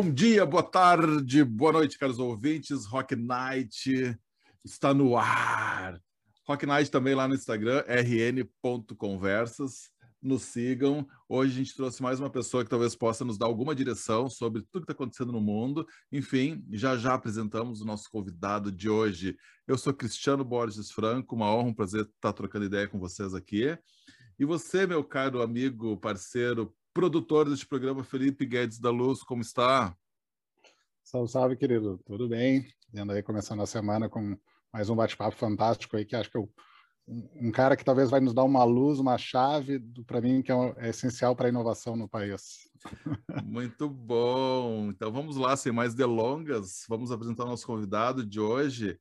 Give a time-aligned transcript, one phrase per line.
[0.00, 2.86] Bom dia, boa tarde, boa noite, caros ouvintes.
[2.86, 4.16] Rock Night
[4.64, 6.00] está no ar.
[6.46, 9.90] Rock Night também lá no Instagram, rn.conversas.
[10.22, 11.04] Nos sigam.
[11.28, 14.62] Hoje a gente trouxe mais uma pessoa que talvez possa nos dar alguma direção sobre
[14.70, 15.84] tudo que está acontecendo no mundo.
[16.12, 19.36] Enfim, já já apresentamos o nosso convidado de hoje.
[19.66, 23.76] Eu sou Cristiano Borges Franco, uma honra, um prazer estar trocando ideia com vocês aqui.
[24.38, 29.96] E você, meu caro amigo, parceiro, produtor deste programa, Felipe Guedes da Luz, como está?
[31.04, 32.00] Salve, salve, querido.
[32.04, 32.66] Tudo bem?
[32.92, 34.36] Vendo aí, começando a semana com
[34.72, 36.42] mais um bate-papo fantástico aí, que acho que é
[37.40, 40.74] um cara que talvez vai nos dar uma luz, uma chave, para mim, que é,
[40.78, 42.68] é essencial para a inovação no país.
[43.46, 44.88] Muito bom.
[44.88, 48.98] Então vamos lá, sem mais delongas, vamos apresentar o nosso convidado de hoje.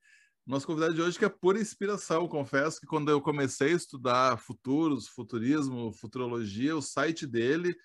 [0.48, 2.26] Nosso convidado de hoje que é pura inspiração.
[2.26, 7.76] Confesso que quando eu comecei a estudar futuros, futurismo, futurologia, o site dele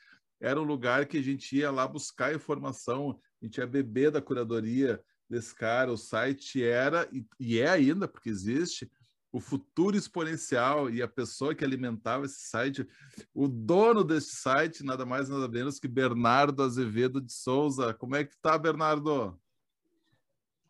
[0.41, 4.23] era um lugar que a gente ia lá buscar informação, a gente ia beber da
[4.23, 5.91] curadoria desse cara.
[5.91, 7.09] O site era,
[7.41, 8.89] e é ainda, porque existe,
[9.33, 12.87] o futuro exponencial e a pessoa que alimentava esse site,
[13.35, 17.93] o dono desse site, nada mais nada menos que Bernardo Azevedo de Souza.
[17.93, 19.37] Como é que tá, Bernardo?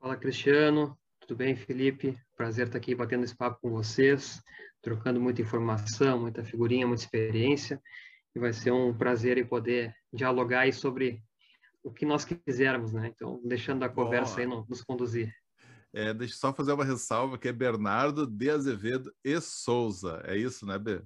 [0.01, 0.99] Fala, Cristiano.
[1.27, 2.19] Tudo bem, Felipe?
[2.37, 4.43] Prazer estar aqui batendo esse papo com vocês,
[4.83, 7.81] trocando muita informação, muita figurinha, muita experiência.
[8.35, 11.23] E vai ser um prazer em poder dialogar aí sobre
[11.81, 13.07] o que nós quisermos, né?
[13.15, 14.57] Então, deixando a conversa Boa.
[14.59, 15.33] aí nos conduzir.
[15.93, 20.23] É, deixa eu só fazer uma ressalva que é Bernardo de Azevedo e Souza.
[20.25, 21.03] É isso, né, B?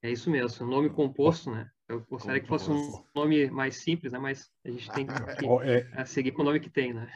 [0.00, 1.70] É isso mesmo, nome composto, né?
[1.88, 4.18] Eu gostaria que fosse um nome mais simples, né?
[4.18, 7.08] Mas a gente tem que, é, seguir com o nome que tem, né?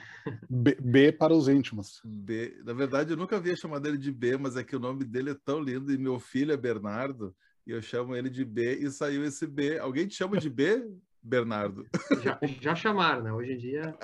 [0.49, 2.01] B, B, para os íntimos.
[2.05, 2.57] B.
[2.65, 5.31] Na verdade, eu nunca havia chamado ele de B, mas é que o nome dele
[5.31, 7.35] é tão lindo e meu filho é Bernardo
[7.67, 9.79] e eu chamo ele de B e saiu esse B.
[9.79, 10.89] Alguém te chama de B,
[11.23, 11.87] Bernardo?
[12.23, 13.33] Já, já chamaram, né?
[13.33, 13.97] Hoje em dia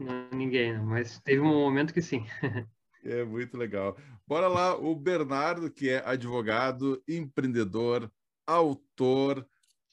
[0.00, 0.80] não, ninguém, né?
[0.80, 2.24] mas teve um momento que sim.
[3.04, 3.96] É muito legal.
[4.26, 8.10] Bora lá, o Bernardo, que é advogado, empreendedor,
[8.44, 9.46] autor,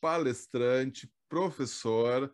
[0.04, 2.30] palestrante, professor.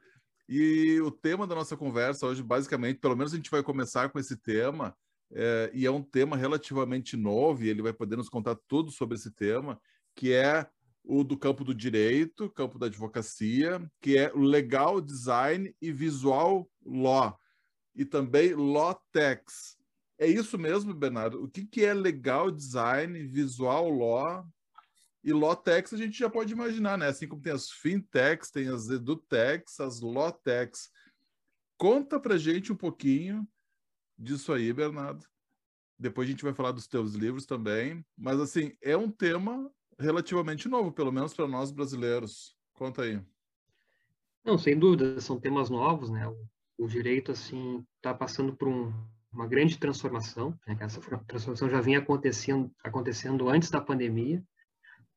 [0.48, 4.18] E o tema da nossa conversa hoje, basicamente, pelo menos a gente vai começar com
[4.18, 4.98] esse tema,
[5.32, 9.18] é, e é um tema relativamente novo, e ele vai poder nos contar tudo sobre
[9.18, 9.80] esse tema,
[10.16, 10.68] que é
[11.04, 16.68] o do campo do direito, campo da advocacia, que é o legal design e visual
[16.84, 17.38] law,
[17.96, 19.78] e também law tax.
[20.18, 21.44] É isso mesmo, Bernardo?
[21.44, 24.44] O que, que é legal design, visual law
[25.24, 27.08] e Lotex a gente já pode imaginar, né?
[27.08, 30.90] Assim como tem as fintechs, tem as edutechs, as Lotex.
[31.78, 33.48] Conta pra gente um pouquinho
[34.18, 35.26] disso aí, Bernardo.
[35.98, 38.06] Depois a gente vai falar dos teus livros também.
[38.18, 39.70] Mas, assim, é um tema
[40.00, 42.56] relativamente novo, pelo menos para nós brasileiros.
[42.74, 43.22] Conta aí.
[44.46, 46.26] Não, sem dúvida, são temas novos, né?
[46.28, 48.94] O, o direito, assim, está passando por um,
[49.32, 50.58] uma grande transformação.
[50.66, 50.78] Né?
[50.80, 54.42] Essa transformação já vinha acontecendo, acontecendo antes da pandemia.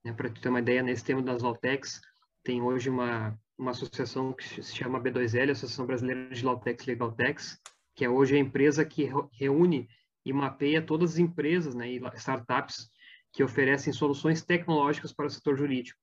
[0.04, 2.00] Né, Para ter uma ideia, nesse tema das Lautex,
[2.42, 7.60] tem hoje uma, uma associação que se chama B2L, Associação Brasileira de Lautex Legaltex,
[7.94, 9.88] que é hoje a empresa que reúne
[10.24, 12.90] e mapeia todas as empresas né, e startups
[13.32, 15.98] que oferecem soluções tecnológicas para o setor jurídico.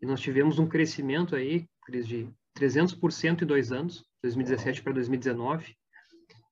[0.00, 2.28] E nós tivemos um crescimento aí, Cris, de
[2.58, 5.76] 300% em dois anos, 2017 para 2019,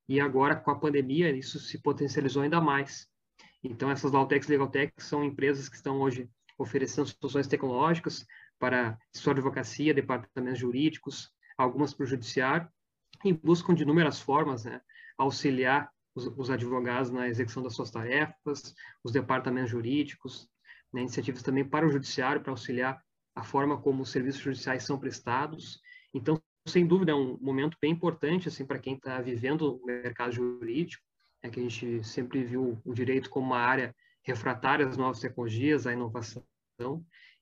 [0.09, 3.07] e agora com a pandemia isso se potencializou ainda mais.
[3.63, 8.27] Então essas Lautex Legaltex são empresas que estão hoje oferecendo soluções tecnológicas
[8.59, 12.69] para sua advocacia, departamentos jurídicos, algumas para o judiciário,
[13.25, 14.81] e buscam de inúmeras formas né,
[15.17, 20.49] auxiliar os, os, advogados na execução das suas tarefas, os departamentos jurídicos,
[20.93, 23.01] né, iniciativas também para o judiciário, para auxiliar
[23.35, 25.81] a forma como os serviços judiciais são prestados.
[26.13, 30.33] Então, sem dúvida, é um momento bem importante assim para quem está vivendo o mercado
[30.33, 31.03] jurídico,
[31.43, 35.87] é que a gente sempre viu o direito como uma área refratária às novas tecnologias,
[35.87, 36.45] à inovação,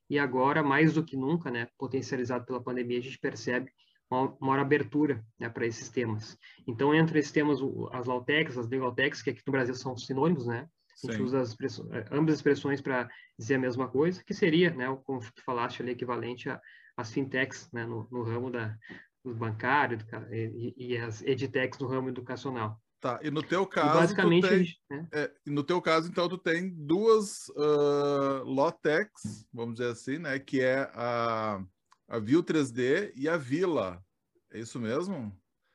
[0.09, 3.71] e agora, mais do que nunca, né, potencializado pela pandemia, a gente percebe
[4.09, 6.39] uma maior abertura né, para esses temas.
[6.67, 7.59] Então, entre esses temas,
[7.93, 10.69] as Lautecs, as Legaltecs, que aqui no Brasil são sinônimos, né?
[11.03, 11.25] A gente Sim.
[11.25, 14.87] usa as expressões, eh, ambas as expressões para dizer a mesma coisa, que seria, né,
[15.05, 16.49] como tu falaste ali, equivalente
[16.97, 18.79] às fintechs, né, no, no ramo da,
[19.25, 19.99] do bancário
[20.31, 22.81] e, e as edtechs no ramo educacional.
[23.07, 25.09] Tá, e no teu caso, basicamente, tem, né?
[25.13, 30.41] é, no teu caso, então, tu tem duas uh, Lotex, vamos dizer assim, né?
[30.41, 31.63] Que é a,
[32.09, 34.05] a View 3D e a Vila.
[34.53, 35.33] É isso mesmo?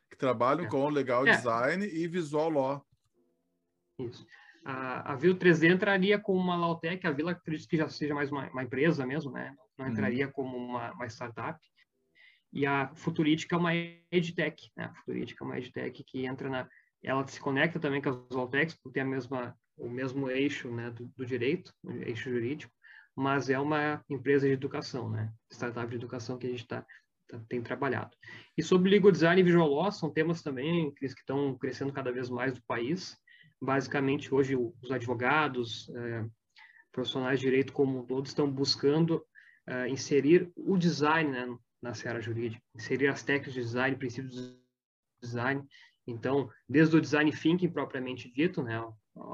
[0.09, 0.67] Que trabalham é.
[0.67, 1.37] com legal é.
[1.37, 2.85] design e visual law.
[3.97, 4.27] Isso.
[4.65, 8.29] A, a View 3D entraria como uma Lautec, a Vila acredito que já seja mais
[8.29, 9.55] uma, uma empresa mesmo, né?
[9.77, 9.91] Não uhum.
[9.93, 11.57] entraria como uma, uma startup.
[12.51, 14.83] e a Futurítica é uma EdTech, né?
[14.83, 16.67] A Futurítica é uma EdTech que entra na...
[17.03, 20.91] Ela se conecta também com as Voltex, porque tem a mesma, o mesmo eixo né,
[20.91, 22.71] do, do direito, o eixo jurídico,
[23.15, 25.31] mas é uma empresa de educação, né?
[25.51, 26.85] Startup de educação que a gente tá,
[27.27, 28.15] tá, tem trabalhado.
[28.57, 32.29] E sobre legal design e visual law, são temas também que estão crescendo cada vez
[32.29, 33.17] mais no país.
[33.61, 36.25] Basicamente, hoje, os advogados, é,
[36.91, 39.25] profissionais de direito como todos estão buscando
[39.67, 44.61] é, inserir o design né, na seara jurídica, inserir as técnicas de design, princípios de
[45.21, 45.63] design.
[46.07, 48.77] Então, desde o design thinking propriamente dito, né,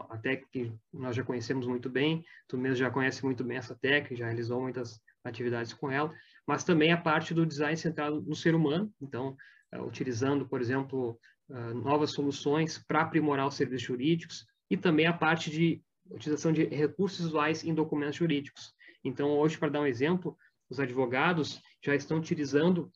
[0.10, 3.76] a técnica que nós já conhecemos muito bem, tu mesmo já conhece muito bem essa
[3.76, 6.14] técnica, já realizou muitas atividades com ela,
[6.46, 9.36] mas também a parte do design centrado no ser humano, então,
[9.76, 11.20] uh, utilizando, por exemplo,
[11.50, 16.66] uh, novas soluções para aprimorar os serviços jurídicos e também a parte de utilização de
[16.66, 18.74] recursos visuais em documentos jurídicos.
[19.04, 20.38] Então, hoje, para dar um exemplo,
[20.70, 22.92] os advogados já estão utilizando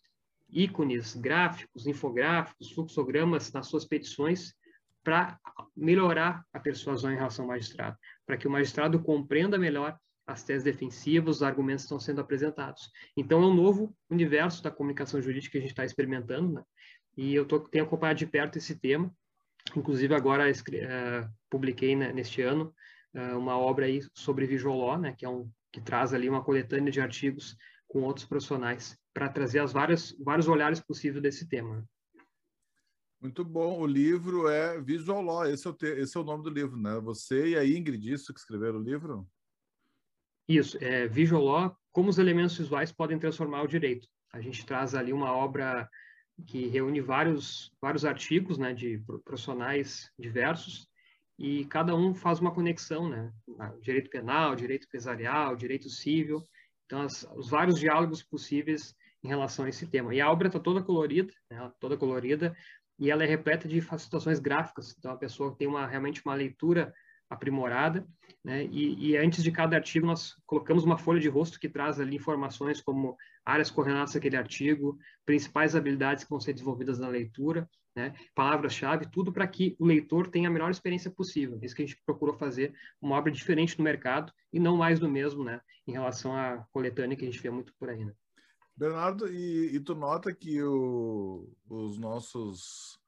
[0.51, 4.53] ícones, gráficos, infográficos, fluxogramas nas suas petições
[5.03, 5.39] para
[5.75, 10.63] melhorar a persuasão em relação ao magistrado, para que o magistrado compreenda melhor as teses
[10.63, 12.91] defensivas, os argumentos que estão sendo apresentados.
[13.17, 16.63] Então, é um novo universo da comunicação jurídica que a gente está experimentando, né?
[17.17, 19.13] e eu tô, tenho acompanhado de perto esse tema.
[19.75, 22.73] Inclusive, agora uh, publiquei né, neste ano
[23.13, 26.91] uh, uma obra aí sobre law, né, que, é um, que traz ali uma coletânea
[26.91, 27.55] de artigos
[27.87, 31.87] com outros profissionais para trazer as várias, vários olhares possíveis desse tema.
[33.21, 33.79] Muito bom.
[33.79, 35.45] O livro é Visual Law.
[35.45, 35.85] Esse é o, te...
[35.85, 36.99] Esse é o nome do livro, né?
[37.01, 39.27] Você e a Ingrid, isso que escreveram o livro?
[40.47, 44.07] Isso, é Visual Law, como os elementos visuais podem transformar o direito.
[44.33, 45.87] A gente traz ali uma obra
[46.47, 50.89] que reúne vários, vários artigos né, de profissionais diversos
[51.37, 53.31] e cada um faz uma conexão, né?
[53.81, 56.43] Direito penal, direito empresarial, direito civil.
[56.85, 60.13] Então, as, os vários diálogos possíveis em relação a esse tema.
[60.13, 61.71] E a obra está toda colorida, né?
[61.79, 62.55] toda colorida,
[62.97, 64.95] e ela é repleta de situações gráficas.
[64.97, 66.93] Então, a pessoa tem uma, realmente uma leitura
[67.31, 68.05] aprimorada,
[68.43, 68.65] né?
[68.65, 72.17] E, e, antes de cada artigo nós colocamos uma folha de rosto que traz ali
[72.17, 73.15] informações como
[73.45, 78.13] áreas coordenadas daquele artigo, principais habilidades que vão ser desenvolvidas na leitura, né?
[78.35, 81.57] Palavras-chave, tudo para que o leitor tenha a melhor experiência possível.
[81.61, 85.09] Isso que a gente procurou fazer, uma obra diferente no mercado e não mais do
[85.09, 85.61] mesmo, né?
[85.87, 88.13] Em relação à coletânea que a gente vê muito por aí, né?
[88.75, 92.99] Bernardo, e, e tu nota que o, os nossos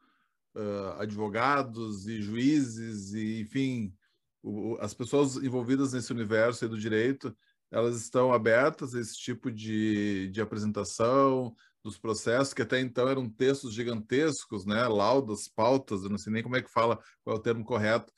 [0.56, 3.94] uh, advogados e juízes, e enfim,
[4.42, 7.36] o, as pessoas envolvidas nesse universo do direito,
[7.72, 13.30] elas estão abertas a esse tipo de, de apresentação dos processos, que até então eram
[13.30, 14.88] textos gigantescos, né?
[14.88, 18.14] laudas, pautas, eu não sei nem como é que fala, qual é o termo correto,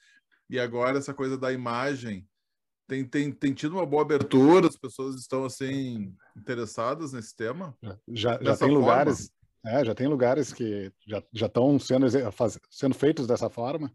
[0.50, 2.28] e agora essa coisa da imagem
[2.88, 7.76] tem, tem, tem tido uma boa abertura, as pessoas estão assim interessadas nesse tema?
[8.08, 9.32] Já, já tem lugares,
[9.66, 13.92] é, já tem lugares que já, já estão sendo, faz, sendo feitos dessa forma?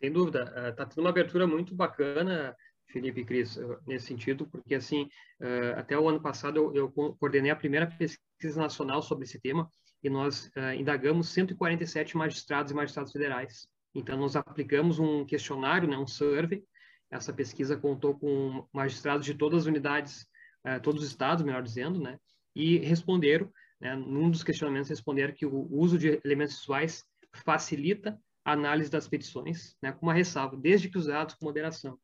[0.00, 2.56] Sem dúvida, está eh, tendo uma abertura muito bacana,
[2.86, 5.08] Felipe e Cris, eh, nesse sentido, porque assim,
[5.40, 9.70] eh, até o ano passado eu, eu coordenei a primeira pesquisa nacional sobre esse tema
[10.02, 13.68] e nós indagamos 147 magistrados e magistrados federais.
[13.94, 16.64] Então, nós aplicamos um questionário, né, um survey,
[17.10, 20.26] essa pesquisa contou com magistrados de todas as unidades,
[20.64, 22.18] eh, todos os estados, melhor dizendo, né?
[22.54, 23.50] E responderam,
[23.80, 29.08] né, num dos questionamentos responderam que o uso de elementos visuais facilita a análise das
[29.08, 31.98] petições, né, com uma ressalva, desde que usados com moderação.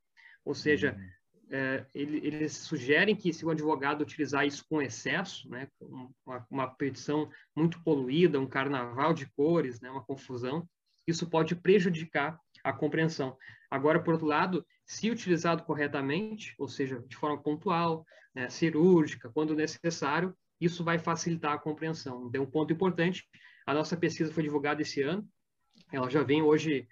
[0.45, 1.57] Ou seja, uhum.
[1.57, 5.69] é, ele, eles sugerem que se o advogado utilizar isso com excesso, né,
[6.25, 10.67] uma, uma petição muito poluída, um carnaval de cores, né, uma confusão,
[11.07, 13.37] isso pode prejudicar a compreensão.
[13.71, 19.55] Agora, por outro lado, se utilizado corretamente, ou seja, de forma pontual, né, cirúrgica, quando
[19.55, 22.29] necessário, isso vai facilitar a compreensão.
[22.29, 23.25] Então, um ponto importante,
[23.67, 25.29] a nossa pesquisa foi divulgada esse ano,
[25.93, 26.87] ela já vem hoje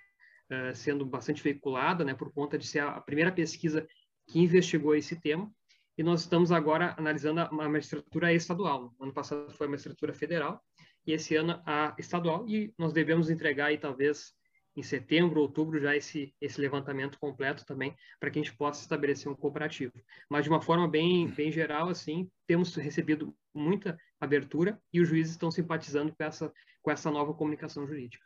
[0.50, 3.86] uh, sendo bastante veiculada, né, por conta de ser a primeira pesquisa
[4.26, 5.50] que investigou esse tema,
[5.96, 8.92] e nós estamos agora analisando a magistratura estadual.
[9.00, 10.60] ano passado foi a magistratura federal,
[11.06, 14.32] e esse ano a estadual, e nós devemos entregar aí talvez
[14.76, 19.30] em setembro, outubro, já esse, esse levantamento completo também, para que a gente possa estabelecer
[19.30, 19.92] um cooperativo.
[20.28, 25.32] Mas de uma forma bem, bem geral, assim, temos recebido muita abertura e os juízes
[25.32, 26.52] estão simpatizando com essa,
[26.82, 28.24] com essa nova comunicação jurídica.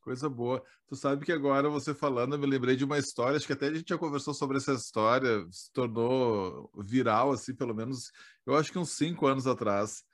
[0.00, 0.62] Coisa boa.
[0.86, 3.68] Tu sabe que agora você falando, eu me lembrei de uma história, acho que até
[3.68, 8.12] a gente já conversou sobre essa história, se tornou viral, assim, pelo menos,
[8.44, 10.04] eu acho que uns cinco anos atrás,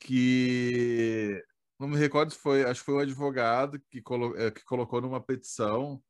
[0.00, 1.40] que
[1.82, 5.00] não me recordo se foi, acho que foi um advogado que, colo, é, que colocou
[5.00, 6.00] numa petição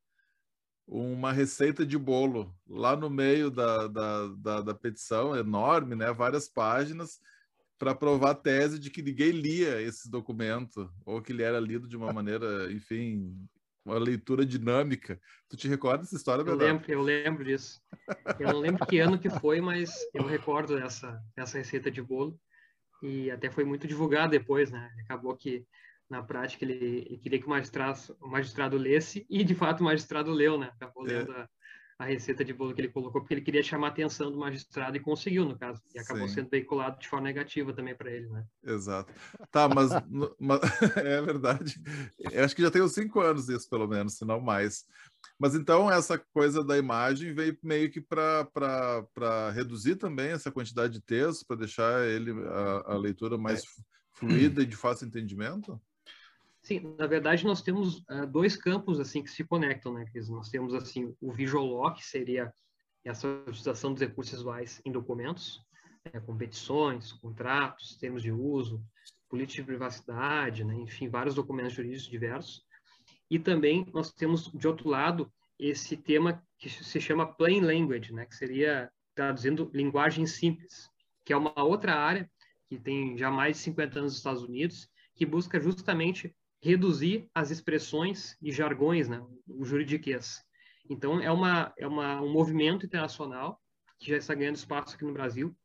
[0.87, 6.13] uma receita de bolo lá no meio da, da, da, da petição, enorme, né?
[6.13, 7.19] Várias páginas,
[7.79, 11.87] para provar a tese de que ninguém lia esse documento, ou que ele era lido
[11.87, 13.35] de uma maneira, enfim,
[13.83, 15.19] uma leitura dinâmica.
[15.49, 17.81] Tu te recorda dessa história, Eu lembro, eu lembro disso.
[18.39, 22.39] Eu não lembro que ano que foi, mas eu recordo essa, essa receita de bolo.
[23.03, 24.89] E até foi muito divulgado depois, né?
[25.03, 25.65] Acabou que,
[26.09, 29.83] na prática, ele, ele queria que o magistrado, o magistrado lesse, e de fato o
[29.83, 30.71] magistrado leu, né?
[30.73, 31.11] Acabou é.
[31.11, 31.49] lendo a,
[31.99, 34.95] a receita de bolo que ele colocou, porque ele queria chamar a atenção do magistrado
[34.95, 35.81] e conseguiu, no caso.
[35.93, 36.35] E acabou Sim.
[36.35, 38.45] sendo veiculado de forma negativa também para ele, né?
[38.63, 39.13] Exato.
[39.51, 39.89] Tá, mas,
[40.39, 40.61] mas,
[40.95, 41.75] é verdade.
[42.31, 44.85] Eu acho que já tem uns cinco anos isso, pelo menos, se não mais.
[45.39, 51.01] Mas então essa coisa da imagem veio meio que para reduzir também essa quantidade de
[51.01, 53.63] texto, para deixar ele a, a leitura mais é.
[54.13, 55.81] fluida e de fácil entendimento?
[56.61, 60.05] Sim, na verdade nós temos uh, dois campos assim que se conectam, né?
[60.29, 62.53] Nós temos assim o visual law, que seria
[63.03, 65.61] essa utilização dos recursos visuais em documentos,
[66.05, 68.81] né, competições, contratos, termos de uso,
[69.29, 72.63] política de privacidade, né, enfim, vários documentos jurídicos diversos.
[73.33, 78.27] E também nós temos de outro lado esse tema que se chama plain language, né,
[78.27, 80.87] que seria traduzindo linguagem simples,
[81.25, 82.29] que é uma outra área
[82.69, 87.49] que tem já mais de 50 anos nos Estados Unidos, que busca justamente reduzir as
[87.49, 90.45] expressões e jargões, né, o juridiquês.
[90.87, 93.59] Então, é, uma, é uma, um movimento internacional
[93.97, 95.57] que já está ganhando espaço aqui no Brasil,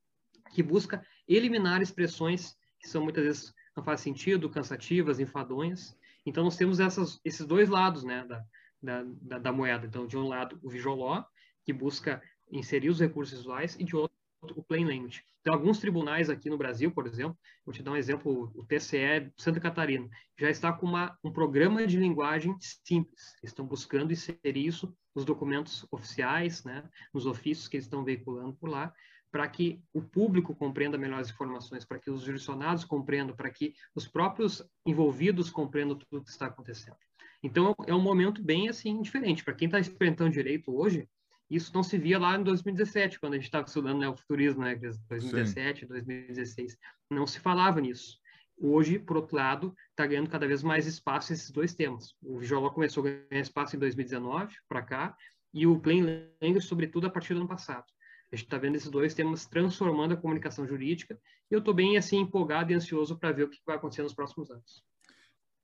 [0.54, 5.94] que busca eliminar expressões que são muitas vezes não fazem sentido, cansativas, enfadonhas.
[6.28, 8.44] Então, nós temos essas, esses dois lados né, da,
[8.82, 9.86] da, da, da moeda.
[9.86, 11.26] Então, de um lado, o visual law,
[11.64, 14.16] que busca inserir os recursos visuais, e de outro,
[14.54, 15.22] o plain language.
[15.40, 19.20] Então, alguns tribunais aqui no Brasil, por exemplo, vou te dar um exemplo, o TCE
[19.20, 20.08] de Santa Catarina,
[20.38, 23.22] já está com uma, um programa de linguagem simples.
[23.42, 28.68] Estão buscando inserir isso nos documentos oficiais, né, nos ofícios que eles estão veiculando por
[28.68, 28.92] lá,
[29.30, 33.74] para que o público compreenda melhor as informações, para que os jurisdicionados compreendam, para que
[33.94, 36.96] os próprios envolvidos compreendam tudo o que está acontecendo.
[37.42, 39.44] Então, é um momento bem assim diferente.
[39.44, 41.08] Para quem está experimentando direito hoje,
[41.50, 44.62] isso não se via lá em 2017, quando a gente estava estudando né, o futurismo,
[44.62, 45.86] né, 2017, Sim.
[45.86, 46.76] 2016.
[47.10, 48.18] Não se falava nisso.
[48.60, 52.14] Hoje, por outro lado, está ganhando cada vez mais espaço esses dois temas.
[52.20, 55.16] O Visual começou a ganhar espaço em 2019 para cá,
[55.54, 57.84] e o Plain Language, sobretudo, a partir do ano passado.
[58.30, 61.18] A gente está vendo esses dois temas transformando a comunicação jurídica,
[61.50, 64.14] e eu estou bem assim empolgado e ansioso para ver o que vai acontecer nos
[64.14, 64.84] próximos anos.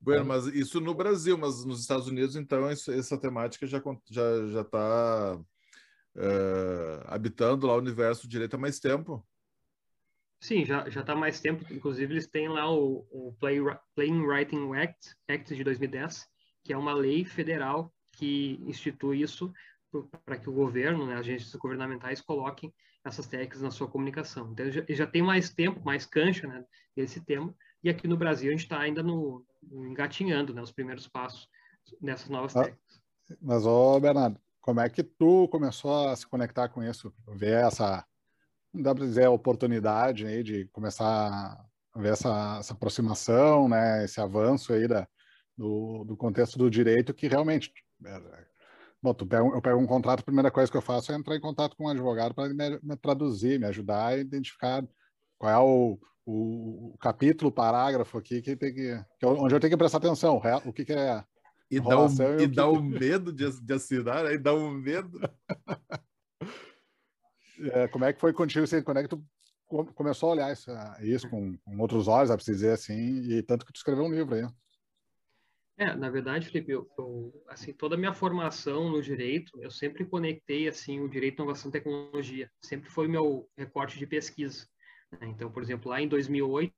[0.00, 3.96] Bueno, mas isso no Brasil, mas nos Estados Unidos, então, isso, essa temática já está
[4.10, 5.40] já, já tá
[6.16, 9.26] uh, habitando lá o universo do direito há mais tempo.
[10.40, 11.64] Sim, já já está mais tempo.
[11.72, 13.60] Inclusive eles têm lá o, o Play,
[13.94, 16.28] Plain Writing Act, Act de 2010,
[16.62, 19.50] que é uma lei federal que institui isso
[20.24, 22.72] para que o governo, né, agências governamentais coloquem
[23.04, 24.50] essas técnicas na sua comunicação.
[24.52, 26.64] Então, já, já tem mais tempo, mais cancha né,
[26.96, 31.06] desse tema, e aqui no Brasil a gente está ainda no, engatinhando né, os primeiros
[31.06, 31.48] passos
[32.00, 33.02] nessas novas ah, técnicas.
[33.40, 37.12] Mas, ô Bernardo, como é que tu começou a se conectar com isso?
[37.28, 38.04] Ver essa,
[38.72, 41.06] não dá para dizer, oportunidade aí de começar
[41.92, 45.06] a ver essa, essa aproximação, né, esse avanço aí da,
[45.56, 47.72] do, do contexto do direito que realmente...
[49.04, 51.36] Bom, tu pega, eu pego um contrato, a primeira coisa que eu faço é entrar
[51.36, 54.82] em contato com um advogado para me, me, traduzir, me ajudar a identificar
[55.38, 59.54] qual é o, o, o capítulo, o parágrafo aqui que tem que, que, é onde
[59.54, 61.22] eu tenho que prestar atenção, o que, que é
[61.70, 65.20] e dá, um, e dá um medo de, de assinar, aí dá um medo.
[67.72, 68.64] É, como é que foi contigo?
[68.64, 69.24] Assim, quando é que tu
[69.94, 73.72] começou a olhar isso, isso com, com, outros olhos, a dizer assim, e tanto que
[73.72, 74.44] tu escreveu um livro aí?
[75.76, 80.04] É, na verdade, Felipe, eu, eu, assim, toda a minha formação no direito, eu sempre
[80.04, 82.48] conectei assim o direito, inovação e tecnologia.
[82.62, 84.68] Sempre foi meu recorte de pesquisa.
[85.20, 85.28] Né?
[85.28, 86.72] Então, por exemplo, lá em 2008,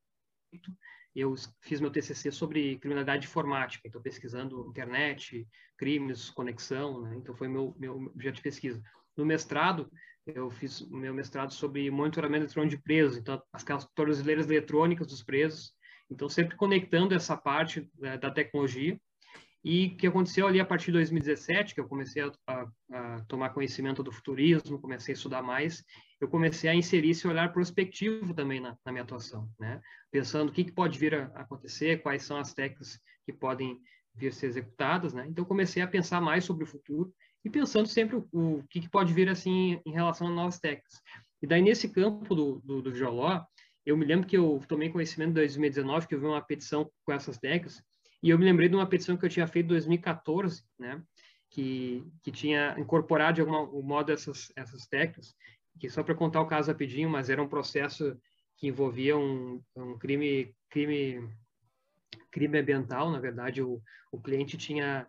[1.15, 7.17] eu fiz meu TCC sobre criminalidade informática, então pesquisando internet, crimes, conexão, né?
[7.17, 8.83] então foi meu, meu objeto de pesquisa.
[9.15, 9.91] No mestrado,
[10.27, 15.73] eu fiz meu mestrado sobre monitoramento eletrônico de presos, então as tornozeleiras eletrônicas dos presos,
[16.11, 18.99] então sempre conectando essa parte né, da tecnologia
[19.67, 23.51] e que aconteceu ali a partir de 2017, que eu comecei a, a, a, tomar
[23.51, 25.83] conhecimento do futurismo, comecei a estudar mais,
[26.21, 29.81] eu comecei a inserir esse olhar prospectivo também na, na minha atuação, né?
[30.09, 33.81] Pensando o que, que pode vir a acontecer, quais são as técnicas que podem
[34.15, 35.27] vir a ser executadas, né?
[35.29, 37.13] Então, comecei a pensar mais sobre o futuro
[37.45, 41.03] e pensando sempre o, o que, que, pode vir, assim, em relação a novas técnicas.
[41.43, 43.45] E daí, nesse campo do, do, do Violó,
[43.87, 47.13] eu me lembro que eu tomei conhecimento em 2019, que eu vi uma petição com
[47.13, 47.81] essas técnicas,
[48.21, 51.01] e eu me lembrei de uma petição que eu tinha feito em 2014, né?
[51.49, 55.33] Que, que tinha incorporado de algum modo essas, essas técnicas,
[55.79, 58.19] que só para contar o caso rapidinho, mas era um processo
[58.57, 61.29] que envolvia um, um crime, crime,
[62.33, 63.11] crime ambiental.
[63.11, 65.07] Na verdade, o, o cliente tinha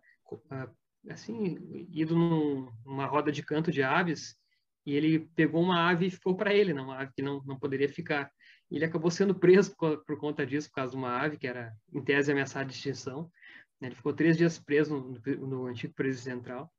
[0.51, 0.69] ah,
[1.09, 4.35] assim ido num, numa roda de canto de aves
[4.85, 7.57] e ele pegou uma ave e ficou para ele, não, uma ave que não, não
[7.57, 8.31] poderia ficar.
[8.69, 11.73] Ele acabou sendo preso por, por, conta disso, por causa de uma ave que era,
[11.93, 13.31] em tese, ameaçada de extinção.
[13.81, 16.71] Ele ficou três dias preso no, no, no antigo presídio central.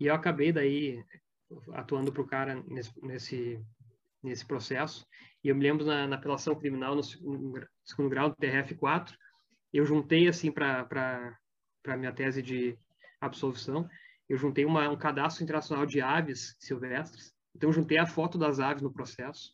[0.00, 1.04] E eu acabei daí
[1.72, 3.60] atuando para o cara nesse, nesse,
[4.22, 5.06] nesse processo.
[5.42, 9.14] E eu me lembro na, na apelação criminal, no segundo, segundo grau do TRF4,
[9.72, 10.88] eu juntei, assim, para
[11.86, 12.78] a minha tese de
[13.20, 13.88] absolvição,
[14.28, 17.32] eu juntei uma, um cadastro internacional de aves silvestres.
[17.54, 19.52] Então, eu juntei a foto das aves no processo.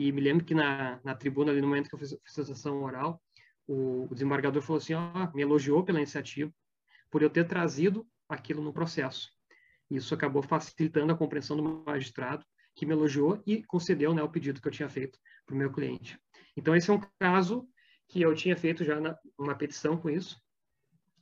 [0.00, 2.44] E me lembro que na, na tribuna, ali no momento que eu fiz, fiz a
[2.46, 3.22] sessão oral,
[3.68, 6.50] o, o desembargador falou assim, ó, me elogiou pela iniciativa,
[7.10, 9.28] por eu ter trazido aquilo no processo.
[9.90, 14.62] Isso acabou facilitando a compreensão do magistrado, que me elogiou e concedeu né, o pedido
[14.62, 16.18] que eu tinha feito para o meu cliente.
[16.56, 17.68] Então, esse é um caso
[18.08, 20.40] que eu tinha feito já na, uma petição com isso,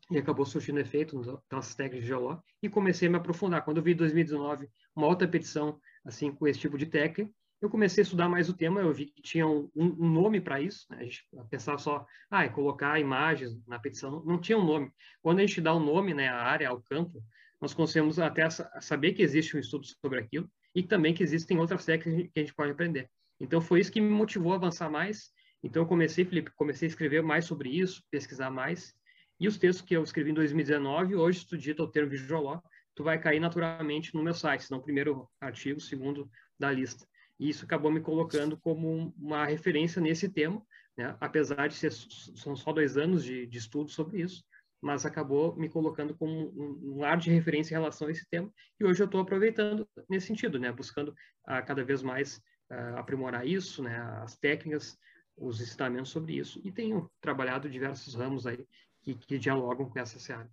[0.09, 1.21] e acabou surtindo efeito
[1.51, 3.65] nas técnicas de geoló, e comecei a me aprofundar.
[3.65, 7.29] Quando eu vi em 2019 uma outra petição assim com esse tipo de técnica,
[7.61, 10.61] eu comecei a estudar mais o tema, eu vi que tinha um, um nome para
[10.61, 10.99] isso, né?
[11.01, 14.93] a gente pensava só, ah, é colocar imagens na petição, não, não tinha um nome.
[15.21, 17.23] Quando a gente dá o um nome, né, à área, ao campo,
[17.61, 18.49] nós conseguimos até
[18.81, 22.43] saber que existe um estudo sobre aquilo e também que existem outras técnicas que a
[22.43, 23.11] gente pode aprender.
[23.41, 25.31] Então, foi isso que me motivou a avançar mais.
[25.63, 28.95] Então, eu comecei, Felipe, comecei a escrever mais sobre isso, pesquisar mais.
[29.41, 32.61] E os textos que eu escrevi em 2019, hoje, se o termo Visualó,
[32.95, 37.07] tu vai cair naturalmente no meu site, senão o primeiro artigo, segundo da lista.
[37.39, 40.63] E isso acabou me colocando como uma referência nesse tema,
[40.97, 41.17] né?
[41.21, 44.45] apesar de ser são só dois anos de, de estudo sobre isso,
[44.81, 48.51] mas acabou me colocando como um, ar de referência em relação a esse tema.
[48.79, 50.73] E hoje eu estou aproveitando nesse sentido, né?
[50.73, 52.39] buscando uh, cada vez mais
[52.71, 53.97] uh, aprimorar isso, né?
[54.23, 54.97] as técnicas,
[55.37, 56.61] os ensinamentos sobre isso.
[56.65, 58.67] E tenho trabalhado diversos ramos aí
[59.03, 60.51] que, que dialogam com essa seara.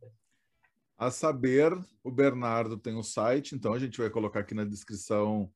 [0.97, 1.71] A saber,
[2.03, 5.51] o Bernardo tem um site, então a gente vai colocar aqui na descrição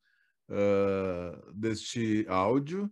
[0.50, 2.92] uh, deste áudio,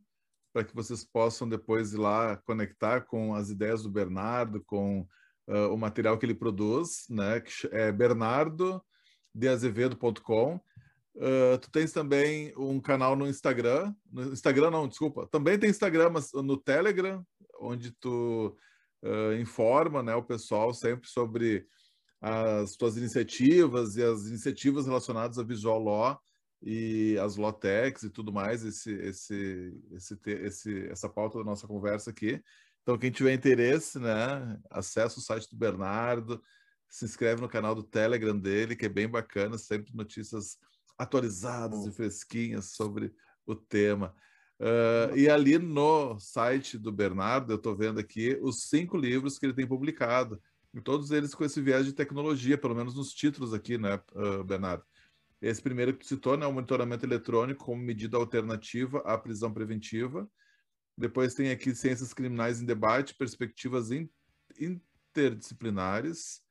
[0.54, 5.06] para que vocês possam depois ir lá conectar com as ideias do Bernardo, com
[5.48, 7.42] uh, o material que ele produz, né?
[7.42, 10.60] Que é bernardodeazevedo.com.
[11.16, 16.12] Uh, tu tens também um canal no Instagram, no Instagram não, desculpa, também tem Instagram,
[16.12, 17.26] mas no Telegram,
[17.60, 18.56] onde tu
[19.04, 21.66] uh, informa né, o pessoal sempre sobre
[22.22, 26.22] as tuas iniciativas e as iniciativas relacionadas a Visual Law
[26.62, 32.10] e as Lotex e tudo mais, esse, esse, esse, esse, essa pauta da nossa conversa
[32.10, 32.42] aqui.
[32.82, 36.42] Então, quem tiver interesse, né, acessa o site do Bernardo,
[36.90, 40.58] se inscreve no canal do Telegram dele, que é bem bacana, sempre notícias
[40.98, 43.14] atualizadas e fresquinhas sobre
[43.46, 44.16] o tema.
[44.60, 49.46] Uh, e ali no site do Bernardo, eu estou vendo aqui os cinco livros que
[49.46, 50.42] ele tem publicado,
[50.74, 54.44] e todos eles com esse viés de tecnologia, pelo menos nos títulos aqui, né, uh,
[54.44, 54.84] Bernardo?
[55.42, 60.30] Esse primeiro que tu citou, né, o monitoramento eletrônico como medida alternativa à prisão preventiva.
[60.98, 63.90] Depois tem aqui Ciências Criminais em Debate, Perspectivas
[64.60, 66.42] Interdisciplinares.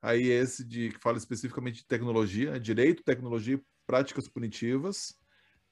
[0.00, 5.14] Aí esse de que fala especificamente de tecnologia, né, Direito, Tecnologia e Práticas Punitivas.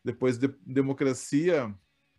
[0.04, 1.74] Depois, de, Democracia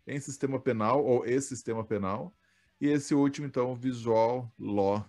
[0.06, 2.34] em Sistema Penal, ou E Sistema Penal.
[2.80, 5.08] E esse último, então, Visual Law.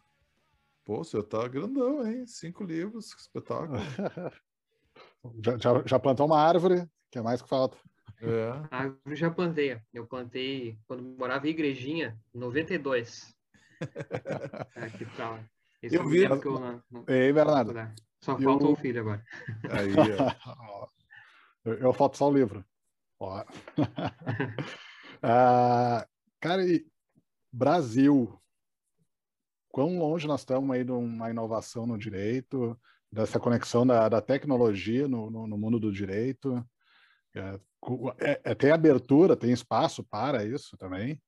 [0.86, 2.28] Pô, o senhor tá grandão, hein?
[2.28, 3.80] Cinco livros, que espetáculo.
[5.44, 7.78] Já, já, já, plantou uma árvore, que é mais que falta.
[8.22, 8.50] É.
[8.72, 9.80] A árvore já plantei.
[9.94, 13.34] Eu plantei quando morava em Igrejinha, 92.
[14.76, 15.40] é, que tal.
[15.82, 16.28] Esse eu vi.
[16.40, 17.06] Que eu não, não...
[17.08, 17.74] Ei, Bernardo.
[18.22, 19.24] Só falta o filho agora.
[19.70, 19.94] Aí,
[20.48, 20.88] ó.
[21.66, 22.66] eu, eu falto só o livro.
[23.20, 23.44] Ó.
[25.22, 26.08] ah,
[26.40, 26.86] cara, e
[27.52, 28.40] Brasil.
[29.70, 32.80] Quão longe nós estamos aí de uma inovação no direito?
[33.14, 36.66] Dessa conexão da, da tecnologia no, no, no, mundo do direito.
[37.36, 37.60] É,
[38.20, 41.22] é, é, tem abertura, tem espaço para isso também?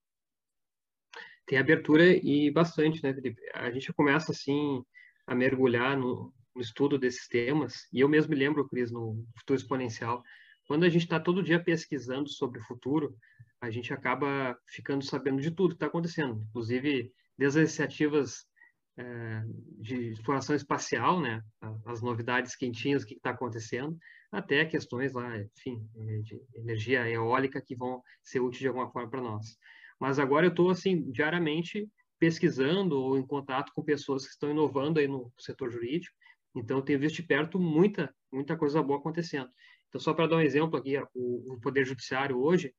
[1.46, 3.40] Tem abertura e bastante, né, Felipe?
[3.54, 4.84] A gente começa, assim,
[5.28, 9.60] a mergulhar no, no estudo desses temas, e eu mesmo me lembro, Cris, no Futuro
[9.60, 10.24] Exponencial,
[10.68, 13.16] quando a gente está todo dia pesquisando sobre o futuro,
[13.62, 18.48] a gente acaba ficando sabendo de tudo que está acontecendo, inclusive desde as iniciativas
[18.98, 19.44] é,
[19.80, 21.42] de exploração espacial, né,
[21.86, 23.98] as novidades quentinhas, o que está acontecendo,
[24.32, 29.10] até questões lá, enfim, é, de energia eólica que vão ser úteis de alguma forma
[29.10, 29.58] para nós.
[30.00, 35.00] Mas agora eu estou, assim, diariamente pesquisando ou em contato com pessoas que estão inovando
[35.00, 36.16] aí no setor jurídico,
[36.56, 39.50] então eu tenho visto de perto muita, muita coisa boa acontecendo.
[39.90, 42.74] Então, só para dar um exemplo aqui, o, o Poder Judiciário hoje,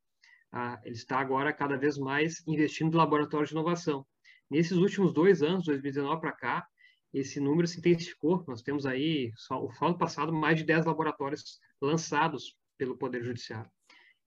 [0.53, 4.07] ah, ele está agora cada vez mais investindo em laboratórios de inovação.
[4.51, 6.67] Nesses últimos dois anos, 2019 para cá,
[7.13, 8.45] esse número se intensificou.
[8.47, 13.71] Nós temos aí, só o ano passado, mais de 10 laboratórios lançados pelo Poder Judiciário.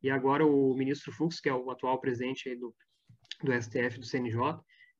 [0.01, 2.73] E agora o ministro Fux, que é o atual presidente do,
[3.43, 4.59] do STF, do CNJ,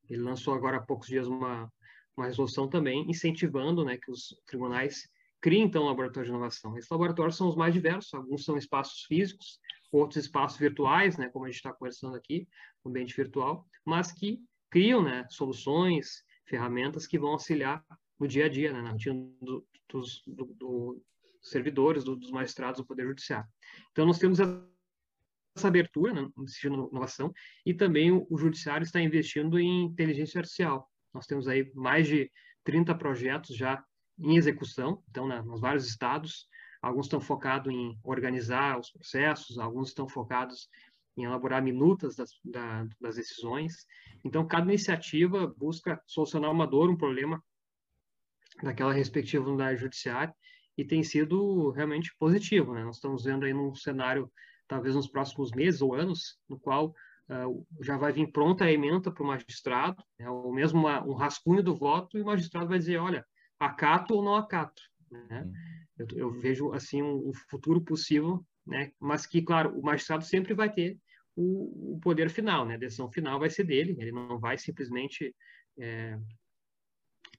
[0.09, 1.71] ele lançou agora há poucos dias uma,
[2.17, 5.07] uma resolução também incentivando né, que os tribunais
[5.41, 6.77] criem, então, laboratórios de inovação.
[6.77, 9.59] Esses laboratórios são os mais diversos, alguns são espaços físicos,
[9.91, 12.47] outros espaços virtuais, né, como a gente está conversando aqui,
[12.85, 17.83] ambiente virtual, mas que criam né, soluções, ferramentas que vão auxiliar
[18.19, 21.03] no dia a dia, né, na rotina do, dos do, do
[21.41, 23.47] servidores, do, dos magistrados do Poder Judiciário.
[23.91, 27.33] Então, nós temos essa abertura né, no inovação
[27.65, 30.89] e também o, o Judiciário está investindo em inteligência artificial.
[31.13, 32.31] Nós temos aí mais de
[32.63, 33.83] 30 projetos já
[34.17, 36.47] em execução, então, né, nos vários estados.
[36.81, 40.69] Alguns estão focados em organizar os processos, alguns estão focados
[41.17, 43.85] em elaborar minutas das, da, das decisões.
[44.23, 47.43] Então, cada iniciativa busca solucionar uma dor, um problema
[48.63, 50.33] daquela respectiva unidade judiciária
[50.77, 52.73] e tem sido realmente positivo.
[52.73, 52.83] Né?
[52.83, 54.31] Nós estamos vendo aí num cenário,
[54.67, 56.93] talvez nos próximos meses ou anos, no qual
[57.29, 60.29] uh, já vai vir pronta a emenda para o magistrado, né?
[60.29, 63.25] ou mesmo uma, um rascunho do voto, e o magistrado vai dizer, olha,
[63.59, 64.81] acato ou não acato.
[65.11, 65.51] Né?
[65.97, 68.91] Eu, eu, vejo assim um, um, futuro possível, né?
[68.99, 70.97] mas que, claro, o magistrado sempre vai ter
[71.35, 72.75] o, o, poder final, né?
[72.75, 75.35] a decisão final vai ser dele, ele não vai simplesmente
[75.79, 76.17] é,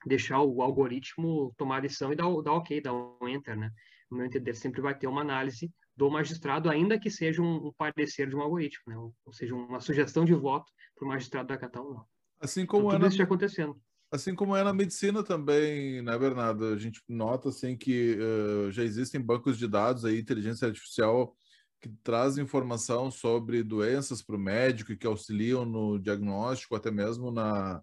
[0.04, 3.56] deixar o algoritmo tomar a decisão e dar, dar ok, dar um enter.
[3.56, 3.70] Né?
[4.10, 7.72] No meu entender, sempre vai ter uma análise do magistrado, ainda que seja um, um
[7.72, 8.98] parecer de um algoritmo, né?
[8.98, 12.04] ou, ou seja, uma sugestão de voto para o magistrado da não.
[12.40, 13.80] Assim como então, tudo isso está acontecendo.
[14.12, 16.66] Assim como é na medicina também, né, Bernardo?
[16.66, 21.37] A gente nota assim que uh, já existem bancos de dados aí, inteligência artificial,
[21.81, 27.31] que trazem informação sobre doenças para o médico e que auxiliam no diagnóstico, até mesmo
[27.31, 27.81] na,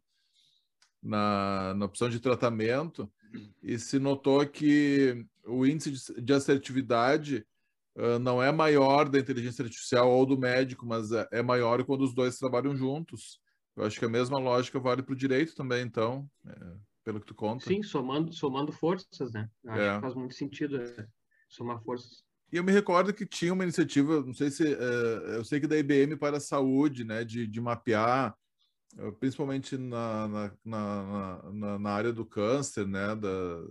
[1.02, 3.10] na, na opção de tratamento.
[3.64, 7.46] E se notou que o índice de, de assertividade
[7.96, 12.02] uh, não é maior da inteligência artificial ou do médico, mas é, é maior quando
[12.02, 13.40] os dois trabalham juntos.
[13.78, 17.28] Eu acho que a mesma lógica vale para o direito também, então, é, pelo que
[17.28, 17.64] tu conta.
[17.64, 19.48] Sim, somando, somando forças, né?
[19.68, 19.96] Acho é.
[19.96, 21.08] que faz muito sentido é,
[21.48, 22.24] somar forças.
[22.52, 25.68] E eu me recordo que tinha uma iniciativa, não sei se, é, eu sei que
[25.68, 28.36] da IBM para a saúde, né, de, de mapear,
[28.98, 30.54] é, principalmente na, na,
[31.54, 33.64] na, na, área do câncer, né, da,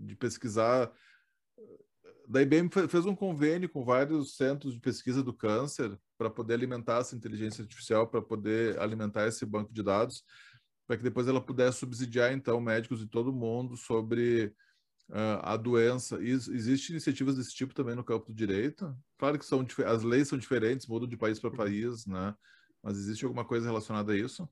[0.00, 0.90] de pesquisar.
[2.28, 6.98] Da IBM fez um convênio com vários centros de pesquisa do câncer para poder alimentar
[6.98, 10.22] essa inteligência artificial, para poder alimentar esse banco de dados,
[10.86, 14.52] para que depois ela pudesse subsidiar, então, médicos de todo mundo sobre
[15.08, 16.22] uh, a doença.
[16.22, 18.94] Existem iniciativas desse tipo também no campo do direito?
[19.16, 22.34] Claro que são as leis são diferentes, mudam de país para país, né?
[22.82, 24.46] Mas existe alguma coisa relacionada a isso?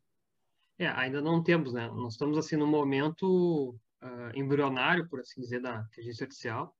[0.78, 1.88] É, ainda não temos, né?
[1.88, 6.74] Nós estamos, assim, no momento uh, embrionário, por assim dizer, da inteligência artificial.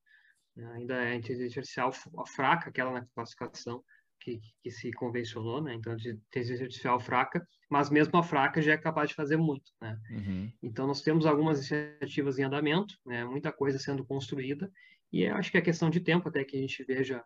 [0.73, 1.91] Ainda é a inteligência artificial
[2.25, 3.83] fraca, aquela na classificação
[4.19, 5.73] que, que se convencionou, né?
[5.73, 9.71] Então, de inteligência artificial fraca, mas mesmo a fraca já é capaz de fazer muito,
[9.81, 9.97] né?
[10.09, 10.51] Uhum.
[10.61, 13.23] Então, nós temos algumas iniciativas em andamento, né?
[13.25, 14.71] Muita coisa sendo construída
[15.11, 17.23] e acho que é questão de tempo até que a gente veja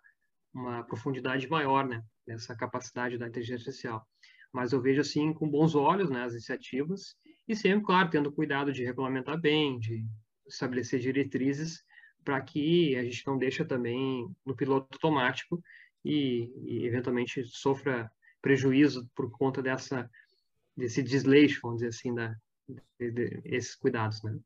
[0.54, 2.04] uma profundidade maior, né?
[2.28, 4.06] Nessa capacidade da inteligência artificial.
[4.54, 6.24] Mas eu vejo, assim, com bons olhos, né?
[6.24, 7.16] As iniciativas
[7.48, 10.06] e sempre, claro, tendo cuidado de regulamentar bem, de
[10.48, 11.84] estabelecer diretrizes
[12.24, 15.62] para que a gente não deixe também no piloto automático
[16.04, 20.10] e, e eventualmente sofra prejuízo por conta dessa
[20.76, 22.36] desse desleixo, vamos dizer assim, da,
[23.00, 24.38] de, de, esses cuidados, né?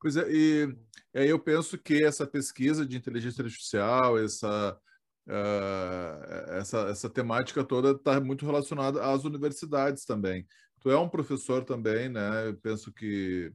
[0.00, 0.76] Pois é, e
[1.14, 4.78] aí eu penso que essa pesquisa de inteligência artificial, essa,
[5.26, 10.46] uh, essa, essa temática toda está muito relacionada às universidades também.
[10.80, 12.48] Tu é um professor também, né?
[12.48, 13.52] Eu penso que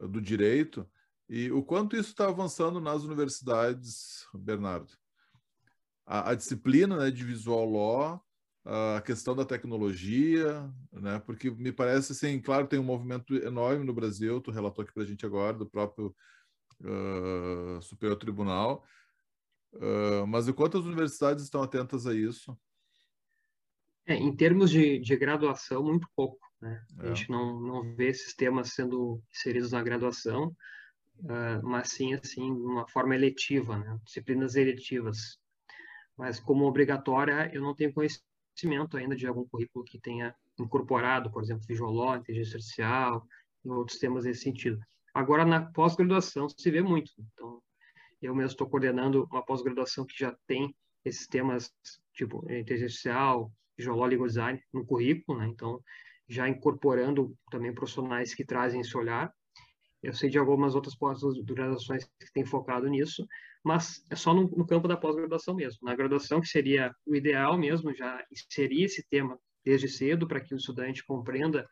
[0.00, 0.88] uh, do direito,
[1.32, 4.92] e o quanto isso está avançando nas universidades, Bernardo?
[6.06, 8.24] a, a disciplina né, de visual law,
[8.64, 11.18] a questão da tecnologia, né?
[11.26, 15.02] Porque me parece assim, claro, tem um movimento enorme no Brasil, tu relatou aqui para
[15.02, 16.14] a gente agora do próprio
[16.80, 18.84] uh, Superior Tribunal,
[19.74, 22.56] uh, mas o quanto as universidades estão atentas a isso?
[24.06, 26.38] É, em termos de, de graduação, muito pouco.
[26.60, 26.84] Né?
[27.00, 27.02] É.
[27.02, 30.54] A gente não, não vê esses temas sendo inseridos na graduação,
[31.22, 33.98] uh, mas sim assim, de uma forma eletiva, né?
[34.04, 35.40] disciplinas eletivas
[36.16, 41.42] mas como obrigatória eu não tenho conhecimento ainda de algum currículo que tenha incorporado, por
[41.42, 43.26] exemplo, Visual inteligência artificial
[43.64, 44.78] e outros temas nesse sentido.
[45.14, 47.10] Agora, na pós-graduação se vê muito.
[47.18, 47.62] Então,
[48.20, 51.72] eu mesmo estou coordenando uma pós-graduação que já tem esses temas
[52.14, 55.48] tipo inteligência artificial, geológico design no currículo, né?
[55.48, 55.82] Então,
[56.28, 59.32] já incorporando também profissionais que trazem esse olhar.
[60.02, 63.26] Eu sei de algumas outras pós-graduações que têm focado nisso,
[63.64, 65.78] mas é só no, no campo da pós-graduação mesmo.
[65.82, 70.54] Na graduação, que seria o ideal mesmo, já inserir esse tema desde cedo para que
[70.54, 71.68] o estudante compreenda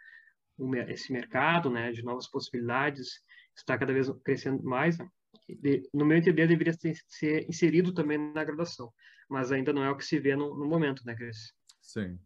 [0.57, 3.21] o, esse mercado, né, de novas possibilidades,
[3.57, 4.97] está cada vez crescendo mais.
[4.97, 5.09] Né?
[5.49, 8.93] De, no meu entender, deveria ser, ser, inserido também na graduação,
[9.29, 11.53] mas ainda não é o que se vê no, no momento, né, Cris?
[11.81, 12.19] Sim.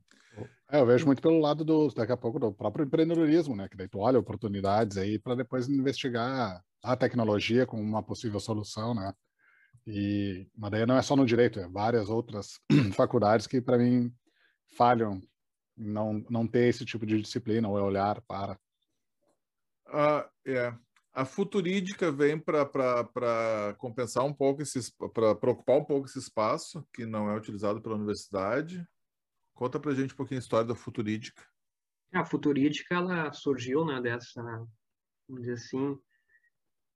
[0.70, 3.68] É, eu vejo muito pelo lado do, daqui a pouco, do próprio empreendedorismo, né?
[3.68, 8.94] Que daí tu olha oportunidades aí para depois investigar a tecnologia como uma possível solução,
[8.94, 9.12] né?
[9.86, 12.58] E, mas daí não é só no direito, é várias outras
[12.94, 14.12] faculdades que, para mim,
[14.76, 15.22] falham
[15.76, 18.58] em não, não ter esse tipo de disciplina ou olhar para.
[19.88, 20.74] Uh, é.
[21.12, 24.62] A futurídica vem para compensar um pouco,
[25.12, 28.84] para preocupar um pouco esse espaço que não é utilizado pela universidade.
[29.54, 31.42] Conta para gente um pouquinho a história da futurídica.
[32.12, 34.42] A futurídica ela surgiu, né, dessa,
[35.28, 35.98] vamos dizer assim,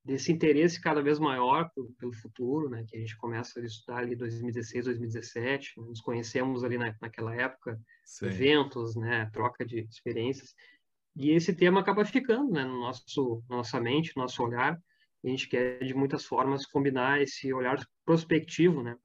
[0.05, 3.99] desse interesse cada vez maior pelo, pelo futuro, né, que a gente começa a estudar
[3.99, 8.27] ali 2016, 2017, né, nos conhecemos ali na, naquela época, Sim.
[8.27, 10.55] eventos, né, troca de experiências,
[11.15, 14.81] e esse tema acaba ficando, né, no nosso, nossa mente, no nosso olhar,
[15.25, 18.97] a gente quer de muitas formas combinar esse olhar prospectivo, né,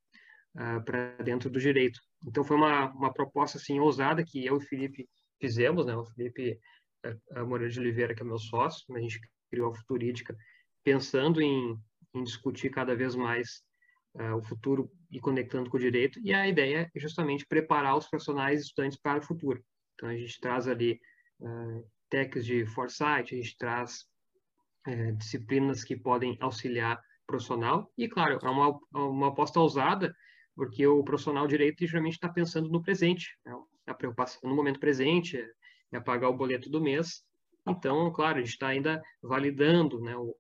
[0.56, 2.00] uh, ah, para dentro do direito.
[2.26, 5.08] Então foi uma, uma proposta assim ousada que eu e o Felipe
[5.40, 6.60] fizemos, né, o Felipe
[7.06, 10.36] uh, Moreira de Oliveira, que é meu sócio, a gente criou a Futurídica,
[10.84, 11.78] pensando em,
[12.14, 13.62] em discutir cada vez mais
[14.16, 18.08] uh, o futuro e conectando com o direito, e a ideia é justamente preparar os
[18.08, 19.64] profissionais estudantes para o futuro.
[19.94, 21.00] Então, a gente traz ali
[21.40, 24.06] uh, técnicas de foresight, a gente traz
[24.88, 30.14] uh, disciplinas que podem auxiliar profissional, e, claro, é uma, uma aposta ousada,
[30.56, 33.54] porque o profissional de direito geralmente está pensando no presente, né?
[33.88, 35.48] a preocupação no momento presente, é,
[35.94, 37.24] é pagar o boleto do mês,
[37.68, 40.36] então, claro, a gente está ainda validando né, o,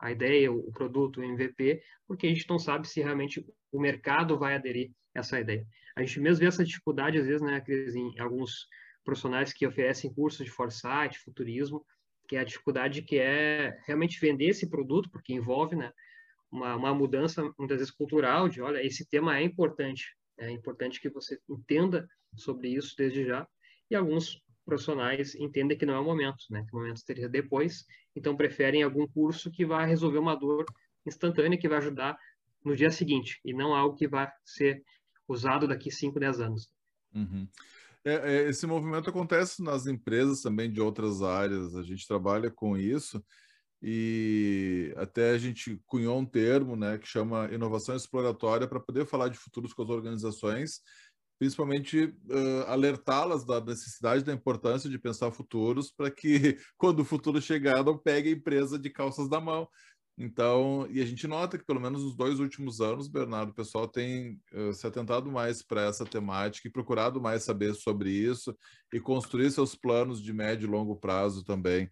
[0.00, 4.38] a ideia, o produto, o MVP, porque a gente não sabe se realmente o mercado
[4.38, 5.66] vai aderir a essa ideia.
[5.96, 8.66] A gente mesmo vê essa dificuldade, às vezes, né, Cris, em alguns
[9.04, 11.84] profissionais que oferecem cursos de foresight, futurismo,
[12.28, 15.92] que é a dificuldade que é realmente vender esse produto, porque envolve né,
[16.50, 21.08] uma, uma mudança, muitas vezes, cultural, de, olha, esse tema é importante, é importante que
[21.08, 23.46] você entenda sobre isso desde já,
[23.90, 26.64] e alguns profissionais entendem que não é o momento, né?
[26.68, 27.84] Que o momento seria depois,
[28.14, 30.64] então preferem algum curso que vai resolver uma dor
[31.06, 32.16] instantânea, que vai ajudar
[32.64, 34.82] no dia seguinte, e não algo que vai ser
[35.26, 36.68] usado daqui 5, 10 anos.
[37.14, 37.48] Uhum.
[38.04, 42.76] É, é, esse movimento acontece nas empresas também de outras áreas, a gente trabalha com
[42.76, 43.22] isso,
[43.82, 49.28] e até a gente cunhou um termo né, que chama inovação exploratória para poder falar
[49.28, 50.80] de futuros com as organizações
[51.40, 57.40] principalmente uh, alertá-las da necessidade, da importância de pensar futuros, para que quando o futuro
[57.40, 59.66] chegar não pegue a empresa de calças da mão.
[60.18, 63.88] Então, e a gente nota que pelo menos nos dois últimos anos, Bernardo, o pessoal
[63.88, 68.54] tem uh, se atentado mais para essa temática e procurado mais saber sobre isso
[68.92, 71.88] e construir seus planos de médio e longo prazo também.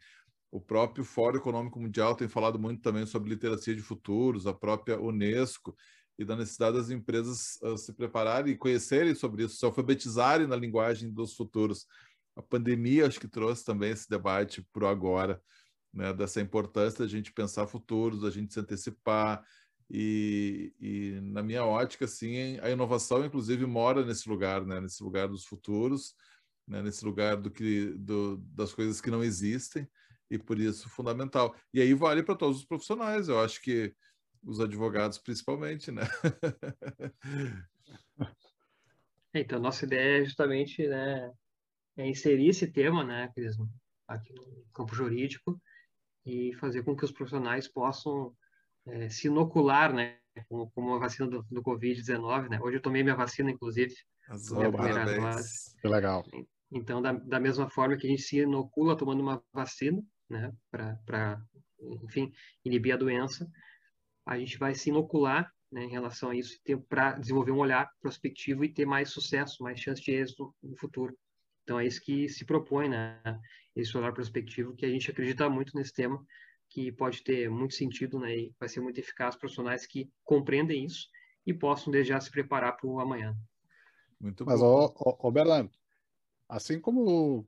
[0.51, 4.99] O próprio Fórum Econômico Mundial tem falado muito também sobre literacia de futuros, a própria
[4.99, 5.77] Unesco
[6.19, 10.57] e da necessidade das empresas uh, se prepararem e conhecerem sobre isso, se alfabetizarem na
[10.57, 11.87] linguagem dos futuros.
[12.35, 15.41] A pandemia acho que trouxe também esse debate para o agora,
[15.93, 19.45] né, dessa importância da gente pensar futuros, da gente se antecipar
[19.91, 25.29] e, e na minha ótica, sim, a inovação inclusive mora nesse lugar, né, nesse lugar
[25.29, 26.15] dos futuros,
[26.67, 29.87] né, nesse lugar do que do, das coisas que não existem
[30.31, 31.55] e por isso fundamental.
[31.73, 33.29] E aí vale para todos os profissionais.
[33.29, 33.95] Eu acho que
[34.43, 36.03] os advogados principalmente, né?
[39.35, 41.33] então, nossa ideia é justamente né,
[41.97, 43.57] é inserir esse tema, né, Cris,
[44.07, 45.61] aqui no campo jurídico
[46.25, 48.35] e fazer com que os profissionais possam
[48.87, 52.61] é, se inocular, né, como, como a vacina do, do Covid-19, né?
[52.61, 53.95] Hoje eu tomei minha vacina, inclusive.
[54.29, 55.75] Azul, minha parabéns.
[55.81, 56.25] Que legal.
[56.71, 61.41] Então, da, da mesma forma que a gente se inocula tomando uma vacina, né, para,
[62.03, 62.33] enfim,
[62.65, 63.51] inibir a doença,
[64.27, 68.65] a gente vai se inocular né, em relação a isso para desenvolver um olhar prospectivo
[68.65, 71.17] e ter mais sucesso, mais chance de êxito no futuro.
[71.63, 73.21] Então é isso que se propõe, né?
[73.77, 76.25] Esse olhar prospectivo que a gente acredita muito nesse tema,
[76.71, 78.35] que pode ter muito sentido, né?
[78.35, 81.09] E vai ser muito eficaz para profissionais que compreendem isso
[81.47, 83.37] e possam desde já se preparar para o amanhã.
[84.19, 84.95] Muito Mas, bom.
[84.99, 85.71] Ô, ô, Berlando,
[86.49, 87.47] assim como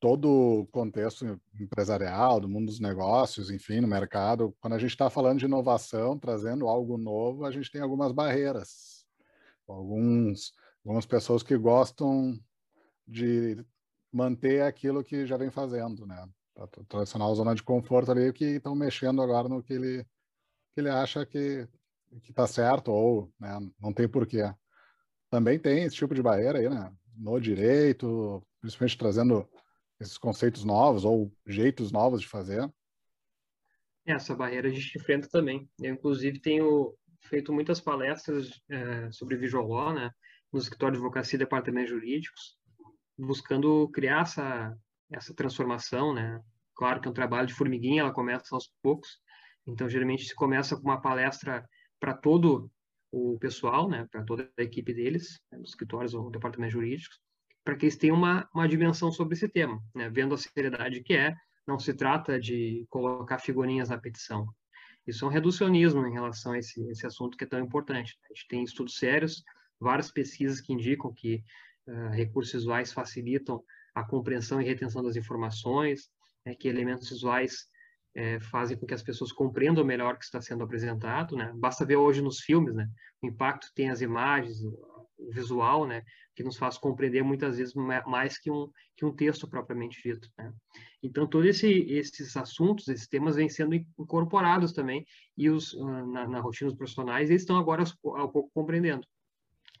[0.00, 5.10] todo o contexto empresarial, do mundo dos negócios, enfim, no mercado, quando a gente está
[5.10, 9.04] falando de inovação, trazendo algo novo, a gente tem algumas barreiras.
[9.66, 10.52] Alguns,
[10.84, 12.38] algumas pessoas que gostam
[13.06, 13.64] de
[14.12, 16.28] manter aquilo que já vem fazendo, né?
[16.56, 20.04] A tradicional zona de conforto ali que estão mexendo agora no que ele,
[20.74, 21.68] que ele acha que
[22.28, 24.42] está certo ou né, não tem porquê.
[25.30, 26.92] Também tem esse tipo de barreira aí, né?
[27.16, 29.48] No direito, principalmente trazendo
[30.00, 32.68] esses conceitos novos ou jeitos novos de fazer.
[34.06, 35.68] É, essa barreira a gente enfrenta também.
[35.80, 40.10] Eu, inclusive, tenho feito muitas palestras é, sobre visual law, né,
[40.52, 42.56] no escritório de advocacia e departamentos jurídicos,
[43.18, 44.76] buscando criar essa,
[45.10, 46.40] essa transformação, né.
[46.74, 49.20] Claro que é um trabalho de formiguinha, ela começa aos poucos.
[49.66, 51.68] Então, geralmente, se começa com uma palestra
[52.00, 52.70] para todo
[53.10, 57.20] o pessoal, né, para toda a equipe deles, né, dos escritórios ou departamentos jurídicos,
[57.68, 61.12] para que eles tenham uma, uma dimensão sobre esse tema, né, vendo a seriedade que
[61.12, 64.48] é, não se trata de colocar figurinhas na petição.
[65.06, 68.18] Isso é um reducionismo em relação a esse, esse assunto que é tão importante.
[68.24, 69.44] A gente tem estudos sérios,
[69.78, 71.44] várias pesquisas que indicam que
[71.86, 73.62] uh, recursos visuais facilitam
[73.94, 76.08] a compreensão e retenção das informações,
[76.46, 77.66] né, que elementos visuais
[78.14, 81.52] é, fazem com que as pessoas compreendam melhor o que está sendo apresentado, né?
[81.54, 82.88] Basta ver hoje nos filmes, né?
[83.22, 86.02] O impacto tem as imagens, o visual, né?
[86.38, 90.52] Que nos faz compreender muitas vezes mais que um que um texto propriamente dito, né?
[91.02, 95.04] Então todos esse, esses assuntos, esses temas vêm sendo incorporados também
[95.36, 99.04] e os ah, na, na rotina dos profissionais eles estão agora ao pouco compreendendo.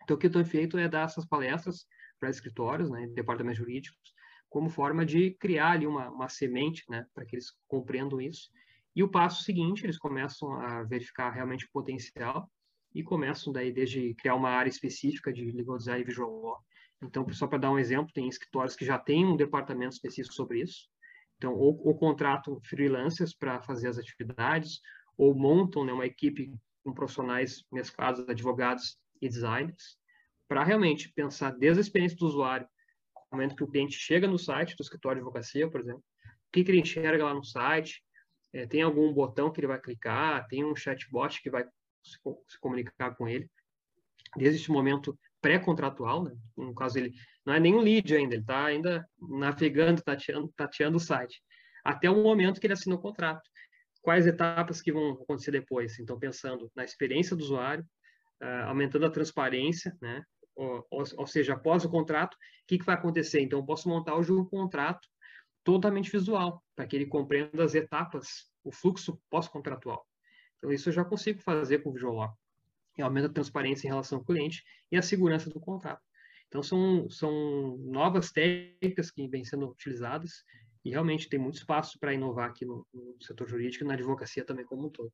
[0.02, 1.86] Então o que eu tenho feito é dar essas palestras
[2.18, 3.06] para escritórios, né?
[3.14, 4.12] Departamentos jurídicos
[4.48, 8.48] como forma de criar ali uma, uma semente, né, para que eles compreendam isso.
[8.96, 12.50] E o passo seguinte, eles começam a verificar realmente o potencial
[12.94, 16.58] e começam daí desde criar uma área específica de legal design e visual law.
[17.02, 20.62] Então, só para dar um exemplo, tem escritórios que já têm um departamento específico sobre
[20.62, 20.88] isso.
[21.36, 24.80] Então, ou, ou contratam freelancers para fazer as atividades,
[25.16, 26.52] ou montam né, uma equipe
[26.84, 29.96] com profissionais mesclados, advogados e designers,
[30.48, 32.66] para realmente pensar desde a experiência do usuário
[33.30, 36.64] momento que o cliente chega no site do escritório de advocacia, por exemplo, o que,
[36.64, 38.02] que ele enxerga lá no site,
[38.52, 41.64] é, tem algum botão que ele vai clicar, tem um chatbot que vai
[42.08, 42.18] se,
[42.48, 43.48] se comunicar com ele.
[44.36, 46.36] Desde esse momento pré-contratual, né?
[46.56, 47.12] no caso ele
[47.46, 51.40] não é nenhum lead ainda, ele está ainda navegando, tateando, tateando o site,
[51.84, 53.48] até o momento que ele assina o contrato.
[54.02, 55.98] Quais etapas que vão acontecer depois?
[55.98, 57.84] Então, pensando na experiência do usuário,
[58.42, 60.22] uh, aumentando a transparência, né?
[60.58, 63.40] ou, ou, seja, após o contrato, o que, que vai acontecer?
[63.40, 65.06] Então, eu posso montar hoje um contrato
[65.62, 70.04] totalmente visual, para que ele compreenda as etapas, o fluxo pós-contratual.
[70.58, 72.36] Então, isso eu já consigo fazer com o Visual.
[72.96, 76.02] E aumenta a transparência em relação ao cliente e a segurança do contrato.
[76.48, 80.44] Então, são, são novas técnicas que vêm sendo utilizadas
[80.84, 84.44] e realmente tem muito espaço para inovar aqui no, no setor jurídico e na advocacia
[84.44, 85.12] também como um todo.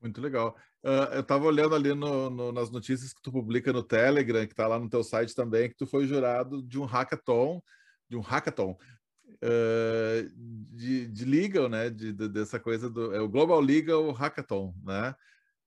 [0.00, 0.56] Muito legal.
[0.82, 4.52] Uh, eu estava olhando ali no, no, nas notícias que tu publica no Telegram, que
[4.52, 7.62] está lá no teu site também, que tu foi jurado de um hackathon,
[8.08, 8.76] de um hackathon
[9.42, 11.90] uh, de, de legal, né?
[11.90, 15.14] De, de, dessa coisa do é o Global Legal Hackathon, né?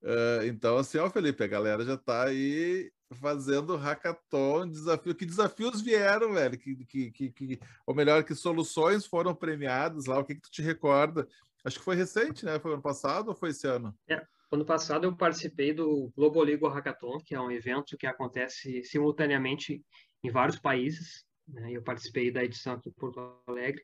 [0.02, 5.16] Uh, então, assim, ó, Felipe, a galera já está aí fazendo hackathon, desafio.
[5.16, 6.58] Que desafios vieram, velho?
[6.58, 10.20] Que, que, que, que, ou melhor, que soluções foram premiadas lá?
[10.20, 11.28] O que, que tu te recorda?
[11.64, 12.60] Acho que foi recente, né?
[12.60, 13.96] Foi ano passado ou foi esse ano?
[14.08, 18.84] É, ano passado eu participei do Global Legal Hackathon, que é um evento que acontece
[18.84, 19.84] simultaneamente
[20.24, 21.26] em vários países.
[21.48, 21.72] Né?
[21.72, 23.84] Eu participei da edição aqui em Porto Alegre.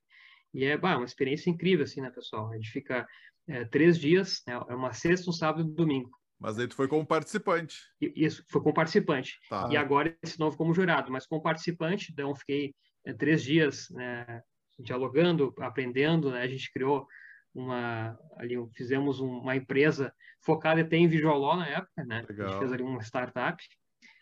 [0.53, 2.49] E é bah, uma experiência incrível, assim, né, pessoal?
[2.49, 3.07] A gente fica
[3.47, 4.53] é, três dias, né?
[4.53, 6.11] é uma sexta, um sábado e um domingo.
[6.39, 7.75] Mas aí tu foi como participante.
[8.01, 9.39] Isso, foi como participante.
[9.47, 9.69] Tá.
[9.71, 11.11] E agora esse novo como jurado.
[11.11, 12.73] Mas como participante, então fiquei
[13.05, 14.41] é, três dias né,
[14.79, 16.31] dialogando, aprendendo.
[16.31, 16.41] Né?
[16.41, 17.05] A gente criou
[17.53, 22.25] uma ali fizemos uma empresa focada até em visual law na época, né?
[22.27, 22.47] Legal.
[22.47, 23.63] A gente fez ali uma startup.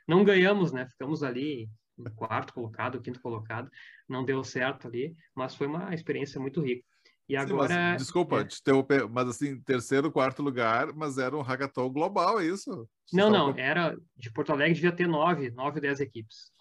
[0.08, 0.88] Não ganhamos, né?
[0.88, 1.70] Ficamos ali
[2.16, 3.70] quarto colocado, quinto colocado.
[4.08, 6.84] Não deu certo ali, mas foi uma experiência muito rica.
[7.28, 7.68] E agora.
[7.68, 9.08] Sim, mas, desculpa, é...
[9.08, 12.90] mas assim, terceiro, quarto lugar, mas era um hackathon global, é isso?
[13.14, 16.52] não, não, era de Porto Alegre devia ter nove, nove, dez equipes.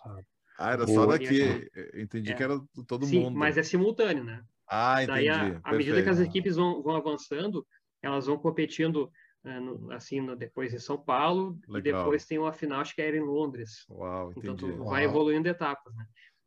[0.58, 1.70] Ah, era só daqui.
[1.94, 2.34] Entendi é.
[2.34, 3.38] que era todo Sim, mundo.
[3.38, 4.42] Mas é simultâneo, né?
[4.68, 5.28] Ah, entendi.
[5.28, 7.66] Daí, à medida que as equipes vão, vão avançando,
[8.02, 9.10] elas vão competindo
[9.44, 11.78] no, assim no, depois em São Paulo Legal.
[11.78, 13.86] e depois tem uma final acho que era em Londres.
[13.88, 14.90] Uau, então tu Uau.
[14.90, 16.06] vai evoluindo etapas, né?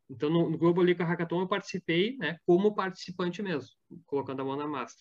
[0.10, 3.70] Então no, no Global League Hackathon eu participei, né, como participante mesmo,
[4.06, 4.98] colocando a mão na massa.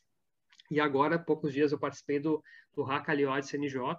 [0.70, 2.42] E agora, há poucos dias, eu participei do,
[2.74, 3.96] do Hack de CNJ,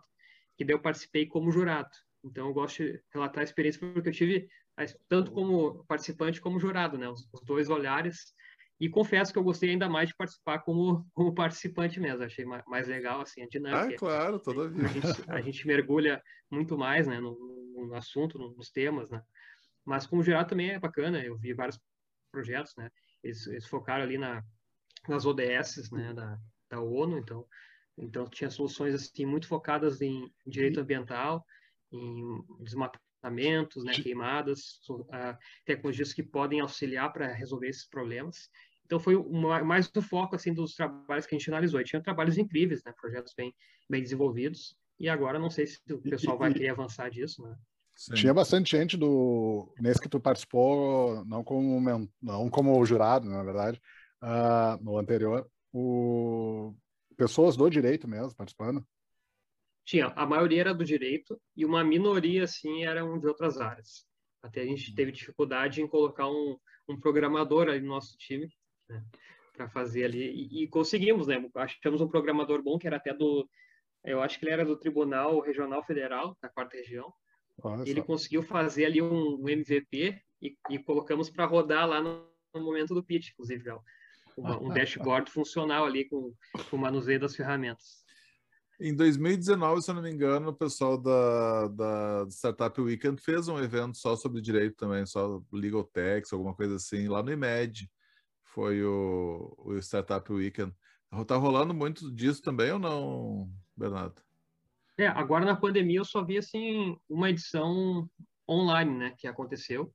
[0.56, 1.90] que daí eu participei como jurado.
[2.24, 4.48] Então eu gosto de relatar a experiência porque eu tive
[5.10, 7.10] tanto como participante como jurado, né?
[7.10, 8.34] Os, os dois olhares
[8.82, 12.24] e confesso que eu gostei ainda mais de participar como, como participante mesmo.
[12.24, 13.94] Achei mais, legal assim, a dinâmica.
[13.94, 14.84] Ah, claro, toda vez.
[14.84, 16.20] A gente, a gente mergulha
[16.50, 17.38] muito mais né, no,
[17.76, 19.22] no assunto, nos temas, né?
[19.86, 21.80] Mas como geral também é bacana, eu vi vários
[22.32, 22.90] projetos, né?
[23.24, 24.44] Eles, eles focaram ali na,
[25.08, 27.46] nas ODS, né, da, da ONU, então,
[27.96, 31.46] então tinha soluções assim muito focadas em direito ambiental,
[31.92, 38.50] em desmatamentos, né, queimadas, uh, tecnologias que podem auxiliar para resolver esses problemas.
[38.86, 41.80] Então foi uma, mais o foco assim dos trabalhos que a gente analisou.
[41.80, 43.54] E tinha trabalhos incríveis, né, projetos bem
[43.90, 44.76] bem desenvolvidos.
[45.00, 47.56] E agora não sei se o pessoal vai querer avançar disso, né?
[47.96, 48.14] Sim.
[48.14, 53.82] Tinha bastante gente do nesse que tu participou, não como não como jurado, na verdade,
[54.24, 56.74] uh, no anterior, o
[57.18, 58.86] pessoas do direito mesmo participando.
[59.86, 64.06] Tinha, a maioria era do direito e uma minoria assim eram de outras áreas.
[64.42, 66.58] Até a gente teve dificuldade em colocar um,
[66.88, 68.48] um programador ali no nosso time,
[68.92, 69.04] né,
[69.54, 71.44] para fazer ali e, e, conseguimos, né?
[71.56, 73.48] Achamos um programador bom que era até do,
[74.04, 77.14] eu acho que ele era do Tribunal Regional Federal da Quarta Região
[77.86, 82.62] ele conseguiu fazer ali um, um MVP e, e colocamos para rodar lá no, no,
[82.62, 83.72] momento do pitch, inclusive,
[84.38, 86.34] um, um dashboard funcional ali com,
[86.70, 88.02] com o manuseio das ferramentas.
[88.80, 93.60] Em 2019, se eu não me engano, o pessoal da, da Startup Weekend fez um
[93.60, 97.88] evento só sobre direito também, só legal tax, alguma coisa assim, lá no IMED.
[98.54, 100.74] Foi o, o Startup Weekend.
[101.26, 104.22] Tá rolando muito disso também ou não, Bernardo?
[104.98, 108.10] É, agora na pandemia eu só vi assim uma edição
[108.50, 109.94] online, né, que aconteceu.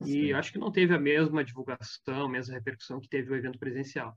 [0.00, 0.32] E Sim.
[0.32, 4.16] acho que não teve a mesma divulgação, a mesma repercussão que teve o evento presencial.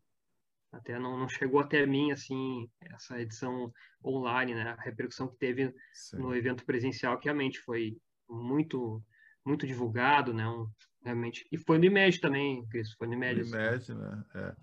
[0.72, 3.74] Até não, não chegou até mim assim essa edição
[4.06, 6.18] online, né, a repercussão que teve Sim.
[6.18, 7.98] no evento presencial, que realmente foi
[8.30, 9.04] muito
[9.44, 10.68] muito divulgado, né, um,
[11.04, 11.48] realmente.
[11.52, 13.42] E foi no IMED também, Cris, foi no IMED.
[13.42, 14.24] No IMED, né?
[14.36, 14.56] É.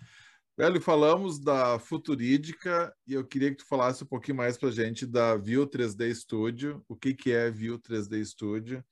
[0.58, 4.72] Velho, falamos da Futurídica e eu queria que tu falasse um pouquinho mais para a
[4.72, 6.82] gente da View 3D Studio.
[6.88, 8.82] O que, que é View 3D Studio,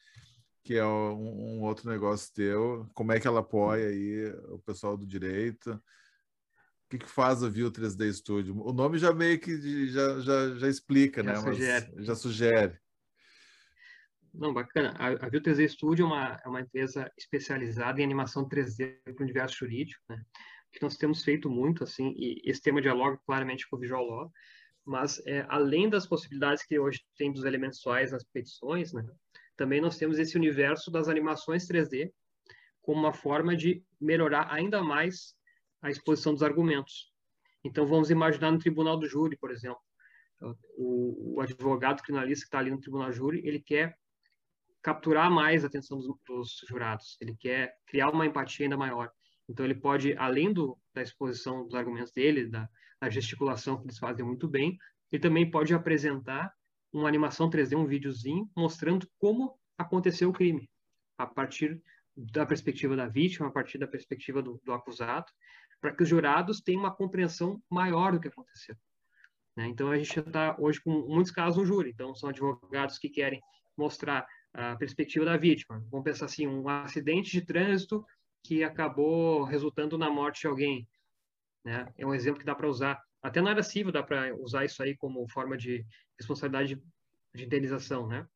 [0.62, 2.86] que é um, um, outro negócio teu.
[2.92, 5.72] Como é que ela apoia aí o pessoal do direito?
[5.72, 5.80] O
[6.90, 8.62] que, que faz a View 3D Studio?
[8.62, 11.40] O nome já meio que já, já, já explica, já né?
[11.40, 11.92] Sugere.
[11.96, 12.78] Mas já sugere.
[14.34, 14.94] Não, bacana.
[14.98, 19.20] A, a View 3D Studio é uma, é uma empresa especializada em animação 3D para
[19.20, 20.20] o universo jurídico, né?
[20.72, 24.32] que nós temos feito muito, assim, e esse tema dialoga claramente com o Visual Law,
[24.84, 29.06] mas é, além das possibilidades que hoje tem dos elementos visuais nas petições, né,
[29.56, 32.12] também nós temos esse universo das animações 3D
[32.82, 35.34] como uma forma de melhorar ainda mais
[35.80, 37.12] a exposição dos argumentos.
[37.62, 39.80] Então, vamos imaginar no tribunal do júri, por exemplo,
[40.76, 43.96] o, o advogado criminalista que está ali no tribunal do júri, ele quer
[44.84, 49.10] capturar mais a atenção dos, dos jurados, ele quer criar uma empatia ainda maior.
[49.48, 52.68] Então, ele pode, além do, da exposição dos argumentos dele, da,
[53.00, 54.76] da gesticulação que eles fazem muito bem,
[55.10, 56.52] ele também pode apresentar
[56.92, 60.70] uma animação 3D, um videozinho, mostrando como aconteceu o crime,
[61.16, 61.82] a partir
[62.14, 65.26] da perspectiva da vítima, a partir da perspectiva do, do acusado,
[65.80, 68.76] para que os jurados tenham uma compreensão maior do que aconteceu.
[69.56, 69.66] Né?
[69.66, 71.90] Então, a gente está hoje com muitos casos no júri.
[71.90, 73.40] Então, são advogados que querem
[73.76, 75.84] mostrar a perspectiva da vítima.
[75.90, 78.06] Vamos pensar assim, um acidente de trânsito
[78.42, 80.88] que acabou resultando na morte de alguém.
[81.64, 81.92] Né?
[81.98, 83.02] É um exemplo que dá para usar.
[83.20, 85.84] Até na área civil dá para usar isso aí como forma de
[86.18, 86.80] responsabilidade
[87.34, 88.06] de indenização.
[88.06, 88.26] Né?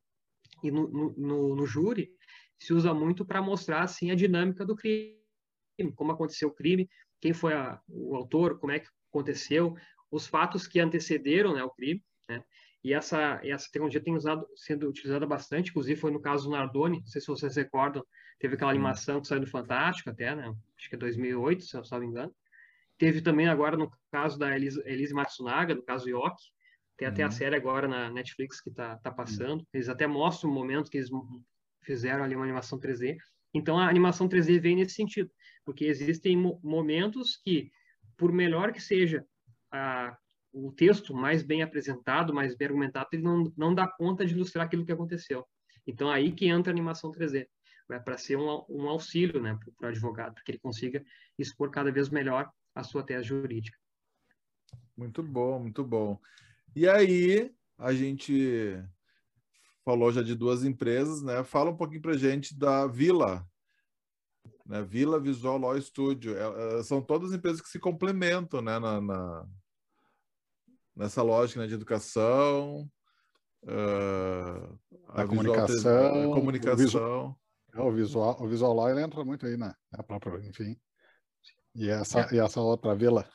[0.64, 2.10] E no, no, no júri
[2.58, 5.16] se usa muito para mostrar assim, a dinâmica do crime,
[5.94, 6.90] como aconteceu o crime,
[7.20, 9.76] quem foi a, o autor, como é que aconteceu,
[10.10, 12.02] os fatos que antecederam né, o crime.
[12.28, 12.42] Né?
[12.84, 17.00] E essa, essa tecnologia tem usado, sendo utilizada bastante, inclusive foi no caso do Nardoni,
[17.00, 18.04] não sei se vocês recordam,
[18.38, 20.54] teve aquela animação que saiu do Fantástico até, né?
[20.76, 22.34] Acho que é 2008, se eu não me engano.
[22.96, 26.42] Teve também agora no caso da Elise, Elise Matsunaga, no caso Yoki,
[26.96, 27.28] tem até uhum.
[27.28, 29.64] a série agora na Netflix que tá, tá passando.
[29.72, 31.08] Eles até mostram o momento que eles
[31.84, 33.16] fizeram ali uma animação 3D.
[33.54, 35.30] Então a animação 3D vem nesse sentido,
[35.64, 37.70] porque existem momentos que,
[38.16, 39.24] por melhor que seja
[39.70, 40.16] a,
[40.52, 44.66] o texto mais bem apresentado, mais bem argumentado, ele não, não dá conta de ilustrar
[44.66, 45.46] aquilo que aconteceu.
[45.86, 47.46] Então, aí que entra a animação 3D,
[47.88, 51.04] né, para ser um, um auxílio né, para o advogado, para que ele consiga
[51.38, 53.76] expor cada vez melhor a sua tese jurídica.
[54.96, 56.20] Muito bom, muito bom.
[56.74, 58.76] E aí, a gente
[59.84, 61.42] falou já de duas empresas, né?
[61.44, 63.48] Fala um pouquinho para gente da Vila,
[64.66, 64.82] né?
[64.82, 66.36] Vila Visual Law Studio.
[66.36, 68.78] É, é, são todas empresas que se complementam, né?
[68.78, 69.48] Na, na,
[70.98, 72.90] nessa lógica né, de educação,
[73.62, 76.74] uh, a, a comunicação, a comunicação.
[76.74, 77.40] O visual,
[77.72, 79.72] é, o visual, o visual law ele entra muito aí, né?
[79.92, 80.76] A própria, enfim.
[81.74, 82.34] E essa, é.
[82.34, 83.28] e essa outra vila?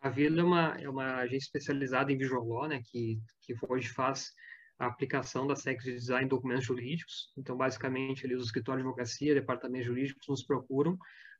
[0.00, 2.80] A Vila é uma, é uma agência especializada em visual law, né?
[2.84, 4.30] Que, que hoje faz
[4.78, 7.32] a aplicação das técnicas de design em documentos jurídicos.
[7.36, 10.96] Então, basicamente, ali, os escritórios de advocacia, departamentos jurídicos nos procuram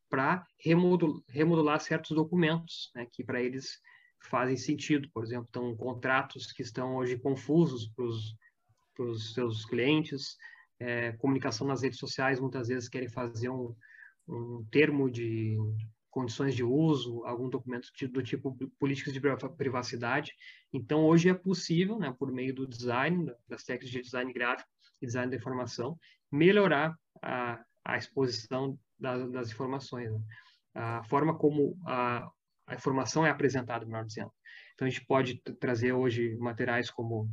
[0.09, 3.78] para remodular, remodular, certos documentos, né, que para eles
[4.21, 5.09] fazem sentido.
[5.12, 10.37] Por exemplo, então, contratos que estão hoje confusos para os seus clientes,
[10.79, 13.75] é, comunicação nas redes sociais, muitas vezes querem fazer um,
[14.29, 15.57] um termo de
[16.11, 19.21] condições de uso, algum documento do tipo políticas de
[19.57, 20.33] privacidade.
[20.73, 24.69] Então, hoje é possível, né, por meio do design, das técnicas de design gráfico
[25.03, 25.99] e design da informação,
[26.33, 30.21] melhorar a, a exposição das, das informações, né?
[30.75, 32.31] a forma como a,
[32.67, 34.33] a informação é apresentada, melhor dizendo.
[34.75, 37.31] Então, a gente pode trazer hoje materiais como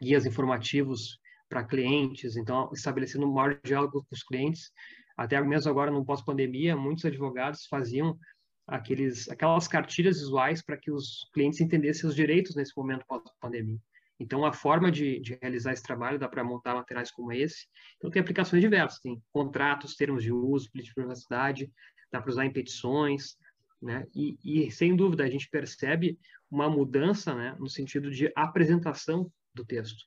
[0.00, 1.18] guias informativos
[1.48, 4.70] para clientes, então, estabelecendo um maior diálogo com os clientes,
[5.16, 8.18] até mesmo agora, no pós-pandemia, muitos advogados faziam
[8.66, 13.78] aqueles, aquelas cartilhas visuais para que os clientes entendessem os direitos nesse momento pós-pandemia.
[14.18, 17.66] Então, a forma de, de, realizar esse trabalho dá para montar materiais como esse.
[17.96, 21.72] Então, tem aplicações diversas, tem contratos, termos de uso, política de privacidade,
[22.10, 23.36] dá para usar em petições,
[23.80, 24.06] né?
[24.14, 26.18] E, e, sem dúvida, a gente percebe
[26.50, 30.04] uma mudança né, no sentido de apresentação do texto.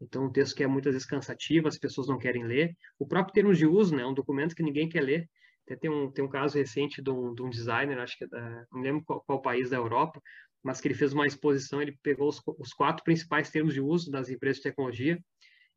[0.00, 2.74] Então, um texto que é muitas vezes cansativo, as pessoas não querem ler.
[2.98, 5.28] O próprio termo de uso, né, é um documento que ninguém quer ler.
[5.66, 8.26] Até tem um, tem um caso recente de um, de um designer, acho que é
[8.26, 10.20] da, não lembro qual, qual, país da Europa,
[10.62, 14.10] mas que ele fez uma exposição, ele pegou os, os, quatro principais termos de uso
[14.10, 15.18] das empresas de tecnologia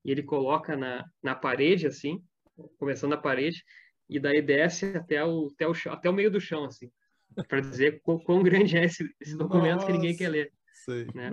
[0.03, 2.21] e ele coloca na, na parede, assim,
[2.77, 3.63] começando na parede,
[4.09, 6.89] e daí desce até o, até o, até o meio do chão, assim,
[7.47, 9.85] para dizer quão, grande é esse, esse documento Nossa.
[9.87, 10.51] que ninguém quer ler.
[11.13, 11.31] Né?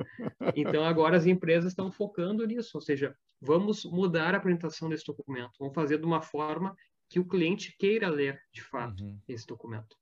[0.55, 5.53] Então, agora as empresas estão focando nisso, ou seja, vamos mudar a apresentação desse documento,
[5.59, 6.75] vamos fazer de uma forma
[7.09, 9.19] que o cliente queira ler, de fato, uhum.
[9.27, 9.97] esse documento.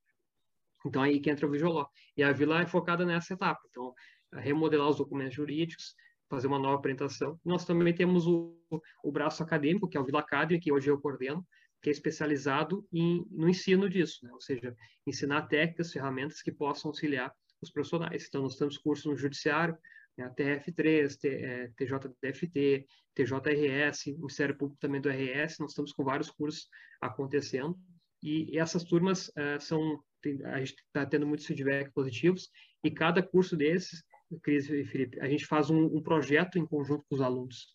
[0.85, 1.87] Então, aí que entra o Visualó.
[2.17, 3.61] E a Vila é focada nessa etapa.
[3.71, 3.95] Então,
[4.33, 5.95] remodelar os documentos jurídicos,
[6.29, 7.41] fazer uma nova apresentação.
[7.45, 8.55] Nós também temos o,
[9.03, 11.45] o braço acadêmico, que é o Vila Academy, que hoje eu coordeno,
[11.83, 14.33] que é especializado em, no ensino disso, né?
[14.33, 14.75] ou seja,
[15.07, 18.27] ensinar técnicas, ferramentas que possam auxiliar os profissionais.
[18.29, 19.77] Então, nós temos cursos no Judiciário,
[20.17, 26.69] né, TF3, T, TJDFT, TJRS, Ministério Público também do RS, nós estamos com vários cursos
[27.01, 27.79] acontecendo,
[28.23, 32.49] e, e essas turmas uh, são, tem, a gente está tendo muitos feedbacks positivos,
[32.83, 34.03] e cada curso desses,
[34.43, 37.75] Cris e Felipe, a gente faz um, um projeto em conjunto com os alunos.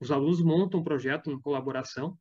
[0.00, 2.18] Os alunos montam um projeto em colaboração,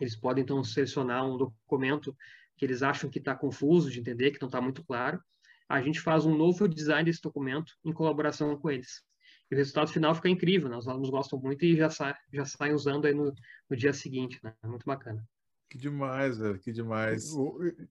[0.00, 2.16] eles podem, então, selecionar um documento
[2.56, 5.20] que eles acham que está confuso de entender, que não está muito claro,
[5.68, 9.02] a gente faz um novo design desse documento em colaboração com eles.
[9.50, 10.76] E o resultado final fica incrível, né?
[10.76, 13.32] Os alunos gostam muito e já, sa já saem usando aí no,
[13.70, 14.54] no dia seguinte, né?
[14.62, 15.24] É muito bacana.
[15.68, 17.32] Que demais, velho, que demais.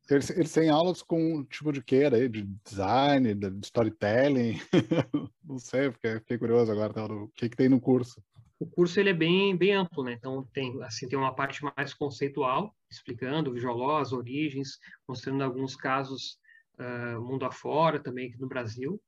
[0.10, 2.30] Eles, eles têm aulas com tipo de quê aí?
[2.30, 4.60] De design, de storytelling?
[5.44, 7.06] Não sei, porque fiquei curioso agora, tá?
[7.06, 8.22] o que, que tem no curso?
[8.60, 10.14] O curso ele é bem, bem amplo, né?
[10.14, 15.76] Então tem assim tem uma parte mais conceitual, explicando o visual as origens, mostrando alguns
[15.76, 16.40] casos
[16.80, 19.02] uh, mundo afora, também aqui no Brasil.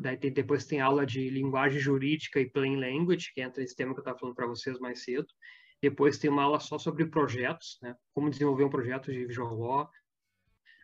[0.00, 3.92] Daí tem, depois tem aula de linguagem jurídica e plain language, que entra esse tema
[3.92, 5.26] que eu estava falando para vocês mais cedo.
[5.80, 7.94] Depois tem uma aula só sobre projetos, né?
[8.14, 9.88] Como desenvolver um projeto de law,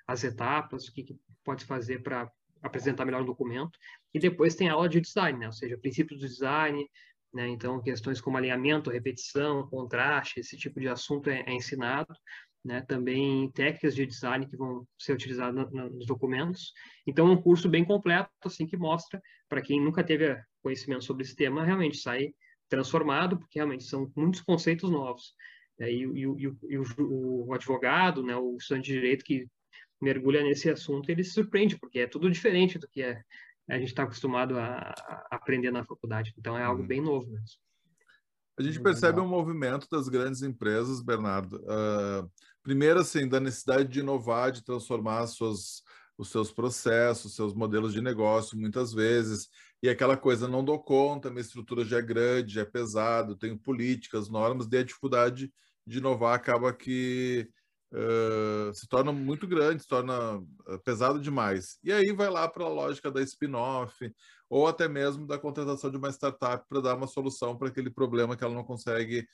[0.06, 2.30] as etapas, o que, que pode fazer para
[2.62, 3.78] apresentar melhor o documento.
[4.12, 5.46] E depois tem aula de design, né?
[5.46, 6.86] Ou seja, princípios do design,
[7.32, 7.48] né?
[7.48, 12.14] Então, questões como alinhamento, repetição, contraste, esse tipo de assunto é, é ensinado
[12.64, 16.72] né, também técnicas de design que vão ser utilizadas nos documentos.
[17.06, 21.22] Então, é um curso bem completo, assim, que mostra, para quem nunca teve conhecimento sobre
[21.22, 22.34] esse tema, realmente sai
[22.68, 25.34] transformado, porque realmente são muitos conceitos novos.
[25.78, 29.46] Né, e, e, e, e o, o, advogado, né, o estudante de direito que
[30.00, 33.22] mergulha nesse assunto, ele se surpreende, porque é tudo diferente do que é,
[33.70, 36.34] a gente está acostumado a, a, aprender na faculdade.
[36.36, 36.88] Então, é algo uhum.
[36.88, 37.58] bem novo mesmo.
[38.58, 41.56] A gente percebe um movimento das grandes empresas, Bernardo.
[41.56, 42.30] Uh,
[42.62, 45.82] primeiro, assim, da necessidade de inovar, de transformar suas,
[46.18, 49.48] os seus processos, seus modelos de negócio, muitas vezes.
[49.82, 53.58] E aquela coisa, não dou conta, minha estrutura já é grande, já é pesado, tenho
[53.58, 55.50] políticas, normas, daí a dificuldade
[55.86, 57.48] de inovar acaba que
[57.92, 61.78] uh, se torna muito grande, se torna uh, pesado demais.
[61.82, 64.12] E aí vai lá para a lógica da spin-off,
[64.48, 68.36] ou até mesmo da contratação de uma startup para dar uma solução para aquele problema
[68.36, 69.26] que ela não consegue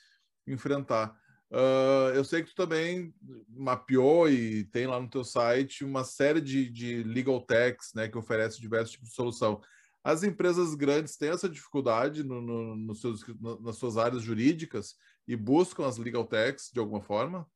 [0.46, 1.16] enfrentar.
[1.50, 3.14] Uh, eu sei que tu também
[3.48, 8.18] mapeou e tem lá no teu site uma série de, de legal techs, né, que
[8.18, 9.60] oferece diversos tipos de solução.
[10.02, 14.94] As empresas grandes têm essa dificuldade no, no, no seus, no, nas suas áreas jurídicas
[15.26, 17.46] e buscam as legal techs de alguma forma?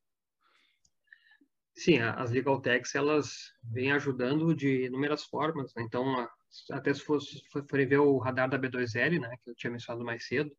[1.81, 5.73] Sim, as legal techs elas vêm ajudando de inúmeras formas.
[5.75, 5.83] Né?
[5.83, 6.29] Então,
[6.73, 10.27] até se fosse forem ver o radar da B2L, né, que eu tinha mencionado mais
[10.27, 10.55] cedo,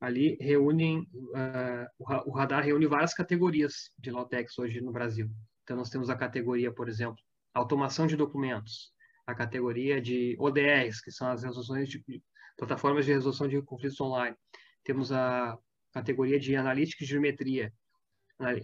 [0.00, 5.28] ali reúnem, uh, o radar reúne várias categorias de Lautex hoje no Brasil.
[5.64, 7.18] Então, nós temos a categoria, por exemplo,
[7.52, 8.92] automação de documentos,
[9.26, 12.22] a categoria de ODRs, que são as resoluções de
[12.56, 14.36] plataformas de resolução de conflitos online.
[14.84, 15.58] Temos a
[15.92, 17.72] categoria de analítica de geometria,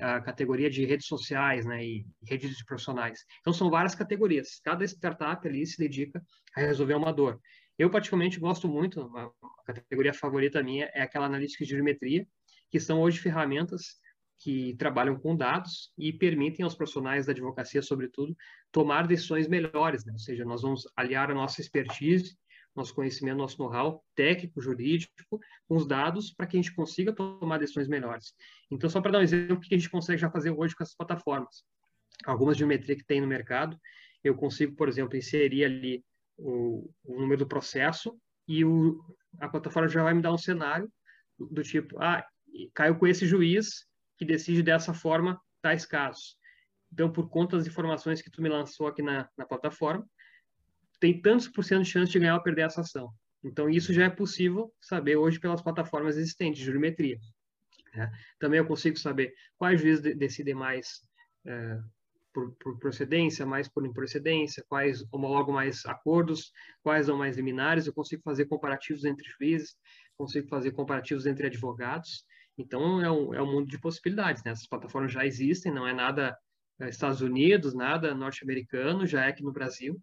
[0.00, 3.24] a categoria de redes sociais, né, e redes de profissionais.
[3.40, 4.60] Então são várias categorias.
[4.64, 6.22] Cada startup ali se dedica
[6.56, 7.40] a resolver uma dor.
[7.78, 9.32] Eu particularmente gosto muito, uma
[9.64, 12.26] categoria favorita minha é aquela analítica de geometria,
[12.70, 13.98] que são hoje ferramentas
[14.40, 18.36] que trabalham com dados e permitem aos profissionais da advocacia, sobretudo,
[18.70, 20.12] tomar decisões melhores, né?
[20.12, 22.36] ou seja, nós vamos aliar a nossa expertise,
[22.78, 27.58] nosso conhecimento, nosso know-how técnico, jurídico, com os dados para que a gente consiga tomar
[27.58, 28.32] decisões melhores.
[28.70, 30.82] Então, só para dar um exemplo, o que a gente consegue já fazer hoje com
[30.82, 31.64] essas plataformas?
[32.24, 33.78] Algumas geometria que tem no mercado,
[34.24, 36.04] eu consigo, por exemplo, inserir ali
[36.36, 38.98] o, o número do processo e o,
[39.40, 40.90] a plataforma já vai me dar um cenário
[41.38, 42.26] do tipo, ah,
[42.74, 46.36] caiu com esse juiz, que decide dessa forma tais casos.
[46.92, 50.04] Então, por conta das informações que tu me lançou aqui na, na plataforma,
[51.00, 53.12] tem tantos por cento de chance de ganhar ou perder essa ação.
[53.44, 57.18] Então, isso já é possível saber hoje pelas plataformas existentes de jurimetria.
[57.94, 58.10] Né?
[58.38, 61.00] Também eu consigo saber quais juízes decidem mais
[61.46, 61.78] é,
[62.32, 67.86] por, por, procedência, mais por improcedência, quais homologam mais acordos, quais são mais liminares.
[67.86, 69.76] Eu consigo fazer comparativos entre juízes,
[70.16, 72.24] consigo fazer comparativos entre advogados.
[72.56, 74.42] Então, é um, é um mundo de possibilidades.
[74.42, 74.50] Né?
[74.50, 76.36] Essas plataformas já existem, não é nada
[76.80, 80.00] é, Estados Unidos, nada norte-americano, já é aqui no Brasil.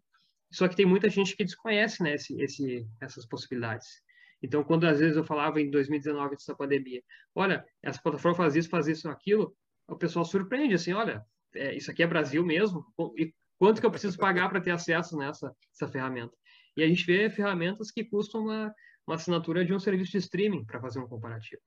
[0.55, 4.01] Só que tem muita gente que desconhece né, esse, esse, essas possibilidades.
[4.41, 7.03] Então, quando às vezes eu falava em 2019 dessa pandemia,
[7.35, 9.53] olha, essa plataforma faz isso, faz isso, aquilo,
[9.85, 11.21] o pessoal surpreende, assim, olha,
[11.53, 12.85] é, isso aqui é Brasil mesmo?
[13.17, 16.33] E quanto que eu preciso pagar para ter acesso nessa essa ferramenta?
[16.77, 18.73] E a gente vê ferramentas que custam uma,
[19.05, 21.61] uma assinatura de um serviço de streaming para fazer um comparativo.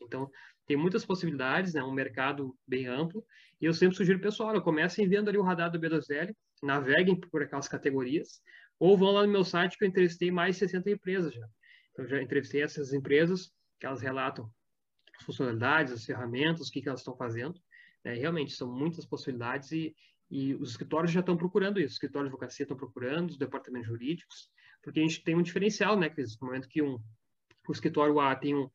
[0.00, 0.30] Então,
[0.68, 1.82] tem muitas possibilidades, né?
[1.82, 3.24] um mercado bem amplo,
[3.60, 7.68] e eu sempre sugiro pessoal, comecem vendo ali o radar do B2L, naveguem por aquelas
[7.68, 8.40] categorias,
[8.78, 11.46] ou vão lá no meu site que eu entrevistei mais de 60 empresas já.
[11.92, 14.50] Então, já entrevistei essas empresas, que elas relatam
[15.18, 17.60] as funcionalidades, as ferramentas, o que, que elas estão fazendo.
[18.04, 19.94] É, realmente, são muitas possibilidades e,
[20.30, 21.88] e os escritórios já estão procurando isso.
[21.88, 24.50] Os escritórios de advocacia estão procurando, os departamentos jurídicos,
[24.82, 26.38] porque a gente tem um diferencial, né, Cris?
[26.40, 26.98] No momento que um,
[27.68, 28.70] o escritório A tem um,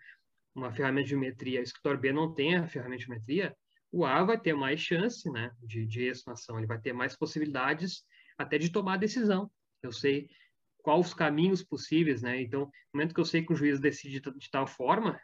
[0.53, 3.55] uma ferramenta de geometria, o escritório B não tem a ferramenta de geometria,
[3.95, 8.03] o A vai ter mais chance né, de, de estimação, ele vai ter mais possibilidades
[8.37, 9.49] até de tomar decisão.
[9.81, 10.29] Eu sei
[10.83, 12.41] quais os caminhos possíveis, né?
[12.41, 15.17] Então, no momento que eu sei que o juiz decide de tal forma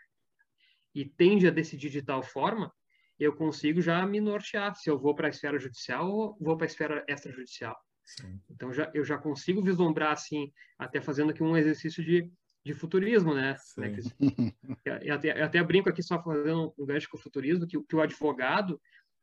[0.96, 2.74] e tende a decidir de tal forma,
[3.20, 6.66] eu consigo já me nortear se eu vou para a esfera judicial ou vou para
[6.66, 7.78] a esfera extrajudicial.
[8.06, 8.40] Sim.
[8.50, 10.50] Então, já, eu já consigo vislumbrar, assim,
[10.80, 12.32] até fazendo aqui um exercício de
[12.64, 13.56] de futurismo, né?
[13.78, 13.98] né
[15.04, 17.96] eu, até, eu até brinco aqui só fazendo um gancho com o futurismo, que, que
[17.96, 18.80] o advogado,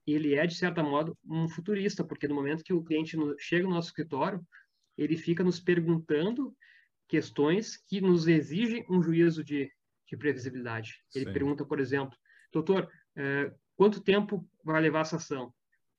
[0.07, 3.74] ele é, de certa modo, um futurista, porque no momento que o cliente chega no
[3.74, 4.45] nosso escritório,
[4.97, 6.55] ele fica nos perguntando
[7.07, 9.70] questões que nos exigem um juízo de,
[10.07, 11.03] de previsibilidade.
[11.14, 11.32] Ele Sim.
[11.32, 12.16] pergunta, por exemplo,
[12.53, 15.55] doutor, é, quanto tempo vai levar essa ação?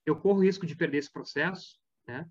[0.05, 1.79] Eu corro risco de perder esse processo?
[2.07, 2.27] Né?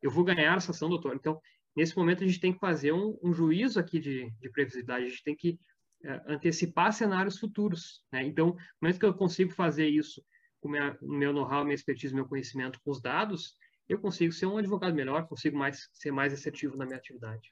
[0.00, 1.16] Eu vou ganhar essa ação, doutor?
[1.16, 1.40] Então,
[1.76, 5.08] nesse momento a gente tem que fazer um, um juízo aqui de, de, previsibilidade, a
[5.08, 5.58] gente tem que
[6.04, 8.04] é, antecipar cenários futuros.
[8.12, 8.24] Né?
[8.24, 10.22] Então, no momento que eu consigo fazer isso
[10.60, 13.56] com minha, o meu know-how, minha expertise, meu conhecimento com os dados,
[13.88, 17.50] eu consigo ser um advogado melhor, consigo mais, ser mais assertivo na minha atividade.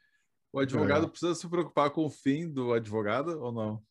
[0.52, 1.08] O advogado é.
[1.08, 3.82] precisa se preocupar com o fim do advogado ou não?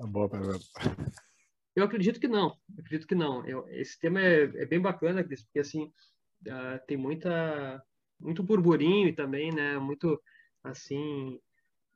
[0.00, 0.64] É boa pergunta.
[1.74, 2.56] Eu acredito que não.
[2.74, 3.46] Eu acredito que não.
[3.46, 7.82] Eu, esse tema é, é bem bacana, porque assim uh, tem muita
[8.18, 10.20] muito burburinho e também, né, muito
[10.64, 11.38] assim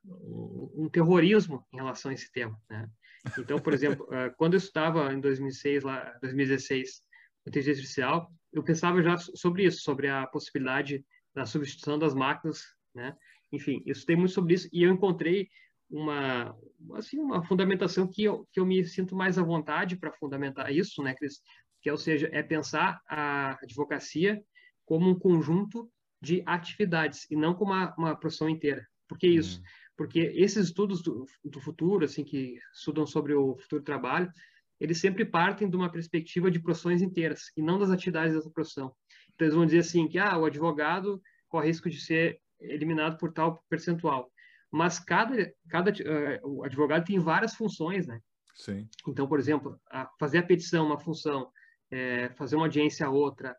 [0.03, 2.89] um terrorismo em relação a esse tema, né?
[3.37, 7.03] Então, por exemplo, eh, quando eu estava em 2006 lá, 2016,
[7.45, 12.63] no inteligência artificial, eu pensava já sobre isso, sobre a possibilidade da substituição das máquinas,
[12.95, 13.15] né?
[13.51, 15.49] Enfim, eu estudei muito sobre isso e eu encontrei
[15.89, 16.57] uma
[16.93, 21.03] assim uma fundamentação que eu, que eu me sinto mais à vontade para fundamentar isso,
[21.03, 21.41] né, Cris?
[21.81, 24.41] Que ou seja, é pensar a advocacia
[24.85, 25.91] como um conjunto
[26.21, 28.85] de atividades e não como uma, uma profissão inteira.
[29.07, 29.57] Por que isso?
[29.59, 29.65] Uhum.
[29.97, 34.31] Porque esses estudos do, do, futuro, assim, que estudam sobre o futuro do trabalho,
[34.79, 38.95] eles sempre partem de uma perspectiva de profissões inteiras e não das atividades dessa profissão.
[39.33, 43.31] Então, eles vão dizer assim que ah, o advogado corre risco de ser eliminado por
[43.33, 44.31] tal percentual.
[44.71, 48.19] Mas cada, cada uh, o advogado tem várias funções, né?
[48.55, 48.87] Sim.
[49.07, 51.51] Então, por exemplo, a fazer a petição uma função,
[51.89, 53.55] é, fazer uma audiência outra,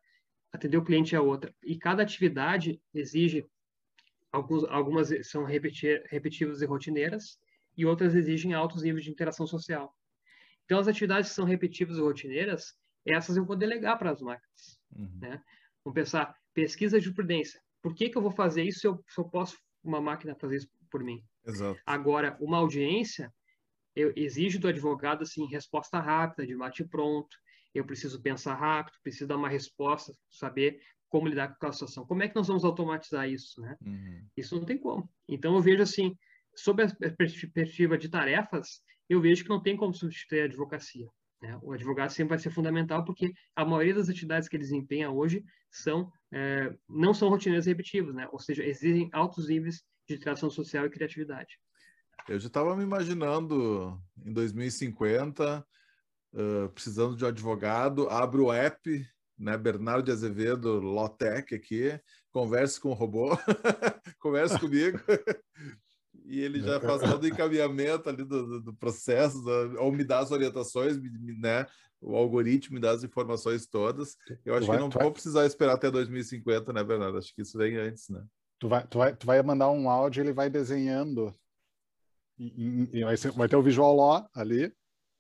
[0.53, 1.55] atender o cliente é outra.
[1.63, 3.47] E cada atividade exige
[4.31, 7.39] alguns, algumas são repetitivas e rotineiras
[7.77, 9.95] e outras exigem altos níveis de interação social.
[10.65, 12.75] Então, as atividades que são repetitivas e rotineiras,
[13.05, 14.79] essas eu vou delegar para as máquinas.
[14.95, 15.19] Uhum.
[15.21, 15.43] Né?
[15.85, 17.61] Vamos pensar, pesquisa de prudência.
[17.81, 20.57] Por que, que eu vou fazer isso se eu, se eu posso uma máquina fazer
[20.57, 21.25] isso por mim?
[21.45, 21.81] Exato.
[21.85, 23.33] Agora, uma audiência,
[23.97, 27.37] eu exijo do advogado assim resposta rápida, de mate pronto.
[27.75, 32.07] Eu preciso pensar rápido, preciso dar uma resposta, saber como lidar com aquela situação.
[32.07, 33.77] Como é que nós vamos automatizar isso, né?
[33.85, 34.27] Uhum.
[34.37, 35.09] Isso não tem como.
[35.29, 36.16] Então eu vejo assim,
[36.57, 41.07] sob a perspectiva de tarefas, eu vejo que não tem como substituir a advocacia.
[41.43, 41.59] Né?
[41.61, 45.45] O advogado sempre vai ser fundamental porque a maioria das atividades que ele desempenha hoje
[45.70, 48.29] são é, não são rotineiras repetitivas, né?
[48.33, 51.59] Ou seja, exigem altos níveis de interação social e criatividade.
[52.29, 55.66] Eu já estava me imaginando em 2050
[56.35, 59.07] uh, precisando de um advogado, abro o app
[59.43, 59.57] né?
[59.57, 63.30] Bernardo de Azevedo, Lotec aqui, converse com o robô,
[64.20, 64.99] converse comigo,
[66.24, 69.43] e ele já faz todo o encaminhamento ali do, do processo,
[69.78, 70.97] ou me dá as orientações,
[71.41, 71.66] né?
[72.01, 74.16] O algoritmo me dá as informações todas.
[74.45, 75.12] Eu acho vai, que não vou vai...
[75.12, 77.18] precisar esperar até 2050, né, Bernardo?
[77.18, 78.24] Acho que isso vem antes, né?
[78.59, 81.33] Tu vai, tu vai, tu vai mandar um áudio, ele vai desenhando.
[82.39, 84.72] E, e vai, ser, vai ter o visual law ali,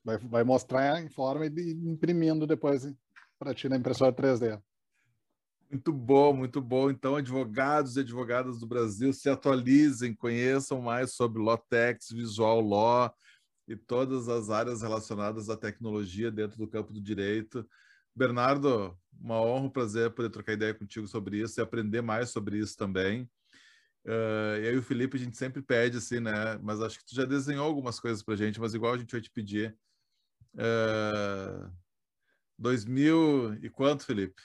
[0.04, 2.92] vai, vai mostrar em forma e imprimindo depois
[3.38, 4.60] para ti na impressora 3D.
[5.70, 6.90] Muito bom, muito bom.
[6.90, 13.14] Então, advogados e advogadas do Brasil, se atualizem, conheçam mais sobre Lotex, Visual Law
[13.66, 17.66] e todas as áreas relacionadas à tecnologia dentro do campo do direito.
[18.14, 22.58] Bernardo, uma honra, um prazer poder trocar ideia contigo sobre isso e aprender mais sobre
[22.58, 23.22] isso também.
[24.04, 26.58] Uh, e aí o Felipe, a gente sempre pede assim, né?
[26.62, 29.20] Mas acho que tu já desenhou algumas coisas para gente, mas igual a gente vai
[29.20, 29.74] te pedir.
[30.54, 31.70] Uh,
[32.58, 34.40] 2000 e quanto, Felipe?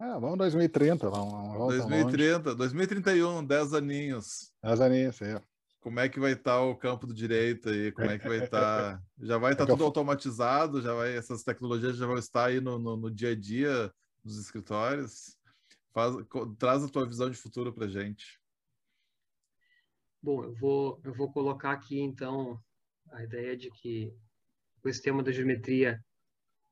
[0.00, 1.10] É, vamos 2030.
[1.10, 2.58] Vamos, vamos 2030, longe.
[2.58, 4.52] 2031, 10 aninhos.
[4.62, 5.40] 10 aninhos, é.
[5.80, 7.92] Como é que vai estar tá o campo do direito aí?
[7.92, 8.98] Como é que vai estar?
[8.98, 9.02] Tá...
[9.20, 9.86] Já vai estar tá é tudo eu...
[9.86, 10.80] automatizado?
[10.80, 13.92] Já vai, essas tecnologias já vão estar aí no, no, no dia a dia
[14.24, 15.36] dos escritórios?
[15.92, 16.14] Faz,
[16.58, 18.40] traz a tua visão de futuro para gente.
[20.22, 22.60] Bom, eu vou, eu vou colocar aqui então
[23.10, 24.14] a ideia de que
[24.84, 25.98] o sistema da geometria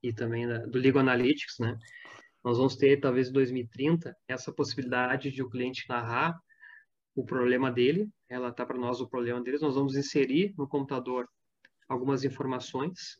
[0.03, 1.77] e também da, do Legal Analytics, né?
[2.43, 6.39] Nós vamos ter, talvez em 2030, essa possibilidade de o cliente narrar
[7.15, 11.27] o problema dele, ela está para nós o problema deles, nós vamos inserir no computador
[11.87, 13.19] algumas informações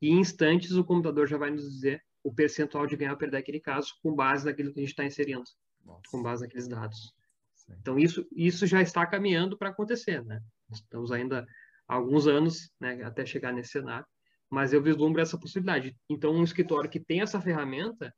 [0.00, 3.38] e em instantes o computador já vai nos dizer o percentual de ganhar ou perder
[3.38, 5.44] aquele caso com base naquilo que a gente está inserindo,
[5.84, 6.02] Nossa.
[6.10, 7.14] com base naqueles dados.
[7.54, 7.74] Sim.
[7.80, 10.40] Então isso isso já está caminhando para acontecer, né?
[10.70, 11.46] Estamos ainda
[11.86, 14.06] há alguns anos, né, até chegar nesse cenário,
[14.52, 15.96] mas eu vislumbro essa possibilidade.
[16.10, 18.14] Então, um escritório que tem essa ferramenta,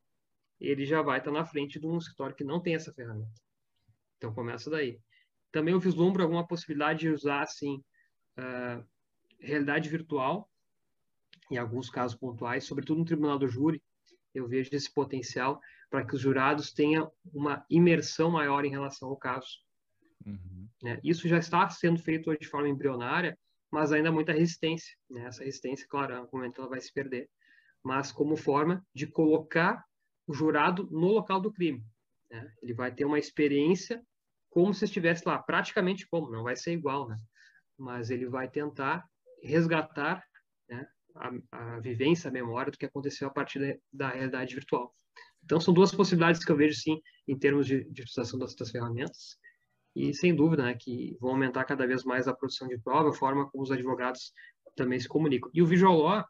[0.58, 3.40] ele já vai estar na frente de um escritório que não tem essa ferramenta.
[4.16, 4.98] Então, começa daí.
[5.52, 7.76] Também eu vislumbro alguma possibilidade de usar, assim,
[8.36, 8.84] uh,
[9.38, 10.50] realidade virtual,
[11.52, 13.80] em alguns casos pontuais, sobretudo no tribunal do júri,
[14.34, 19.16] eu vejo esse potencial para que os jurados tenham uma imersão maior em relação ao
[19.16, 19.60] caso.
[20.26, 20.68] Uhum.
[20.82, 20.98] Né?
[21.04, 23.38] Isso já está sendo feito de forma embrionária,
[23.74, 24.96] mas ainda muita resistência.
[25.10, 25.24] Né?
[25.24, 27.28] Essa resistência, claro, no momento ela vai se perder,
[27.82, 29.84] mas como forma de colocar
[30.28, 31.84] o jurado no local do crime.
[32.30, 32.54] Né?
[32.62, 34.00] Ele vai ter uma experiência
[34.48, 37.18] como se estivesse lá, praticamente como, não vai ser igual, né?
[37.76, 39.04] mas ele vai tentar
[39.42, 40.24] resgatar
[40.68, 44.94] né, a, a, vivência, a memória do que aconteceu a partir da, da, realidade virtual.
[45.42, 49.36] Então, são duas possibilidades que eu vejo, sim, em termos de, de utilização das ferramentas
[49.94, 53.12] e sem dúvida né, que vão aumentar cada vez mais a produção de prova, a
[53.12, 54.32] forma como os advogados
[54.74, 55.50] também se comunicam.
[55.54, 56.24] E o visual law,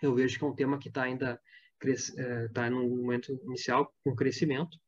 [0.00, 1.40] eu vejo que é um tema que está ainda
[1.84, 4.78] está é, no momento inicial com crescimento,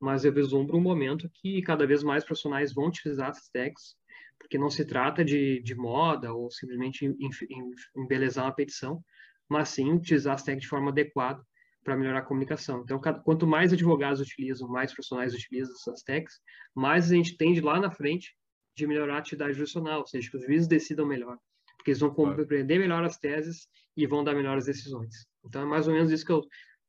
[0.00, 3.94] mas eu vislumbro um momento que cada vez mais profissionais vão utilizar essas tags,
[4.36, 9.04] porque não se trata de, de moda ou simplesmente em, em, embelezar uma petição,
[9.48, 11.40] mas sim utilizar as tags de forma adequada
[11.82, 12.82] para melhorar a comunicação.
[12.84, 16.40] Então, quanto mais advogados utilizam, mais profissionais utilizam essas techs,
[16.74, 18.36] mais a gente tende lá na frente
[18.76, 21.36] de melhorar a atividade jurisdicional, ou seja, que os juízes decidam melhor,
[21.76, 23.66] porque eles vão compreender melhor as teses
[23.96, 25.26] e vão dar melhores decisões.
[25.44, 26.42] Então, é mais ou menos isso que eu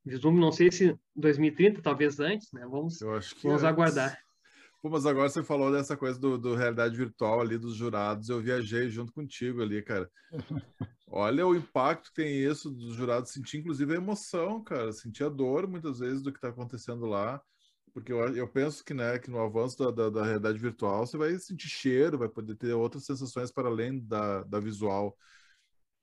[0.06, 2.62] vislumbro, não sei se 2030, talvez antes, né?
[2.70, 3.64] Vamos, vamos antes.
[3.64, 4.18] aguardar.
[4.84, 8.42] Pô, mas agora você falou dessa coisa do, do, realidade virtual ali dos jurados, eu
[8.42, 10.12] viajei junto contigo ali, cara.
[11.08, 15.30] Olha o impacto que tem isso dos jurados sentir, inclusive a emoção, cara, sentir a
[15.30, 17.42] dor muitas vezes do que está acontecendo lá,
[17.94, 21.18] porque eu, eu penso que, né, que no avanço da, da, da, realidade virtual você
[21.18, 25.18] vai sentir cheiro, vai poder ter outras sensações para além da, da visual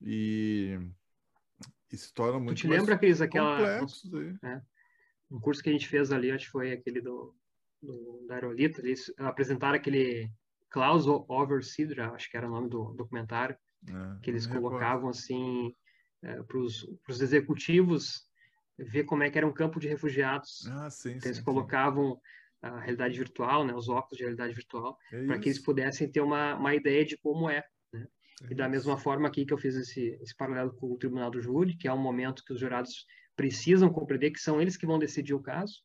[0.01, 0.79] e,
[1.93, 4.11] e se torna muito tu te lembra, Cris, aquela complexo,
[4.43, 4.63] é,
[5.31, 7.35] um curso que a gente fez ali, acho que foi aquele do
[7.83, 10.31] do, da Aerolito, eles apresentaram aquele
[10.69, 13.57] Klaus Oversidra, acho que era o nome do documentário,
[13.89, 15.75] é, que eles colocavam assim
[16.23, 18.29] é, para os executivos
[18.79, 20.67] ver como é que era um campo de refugiados.
[20.69, 21.45] Ah, sim, então, sim, eles sim.
[21.45, 22.21] colocavam
[22.63, 26.21] a realidade virtual, né, os óculos de realidade virtual, é para que eles pudessem ter
[26.21, 27.65] uma, uma ideia de como é.
[27.93, 28.07] Né?
[28.43, 31.31] É e da mesma forma aqui que eu fiz esse, esse paralelo com o Tribunal
[31.31, 34.87] do Júri, que é um momento que os jurados precisam compreender que são eles que
[34.87, 35.83] vão decidir o caso.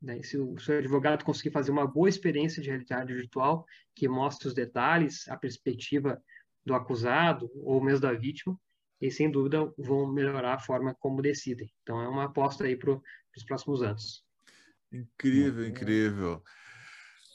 [0.00, 0.22] Né?
[0.22, 4.54] Se o seu advogado conseguir fazer uma boa experiência de realidade virtual, que mostre os
[4.54, 6.22] detalhes, a perspectiva
[6.64, 8.58] do acusado ou mesmo da vítima,
[9.00, 11.72] e sem dúvida vão melhorar a forma como decidem.
[11.82, 14.24] Então é uma aposta aí para os próximos anos.
[14.92, 16.42] Incrível, incrível.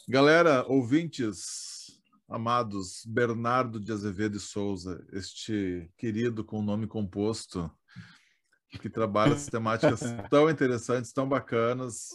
[0.08, 1.82] Galera, ouvintes
[2.28, 7.70] amados, Bernardo de Azevedo e Souza, este querido com nome composto,
[8.80, 12.14] que trabalha sistemáticas tão interessantes, tão bacanas.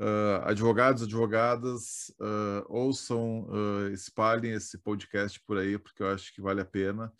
[0.00, 6.40] Uh, advogados, advogadas, uh, ouçam, uh, espalhem esse podcast por aí, porque eu acho que
[6.40, 7.12] vale a pena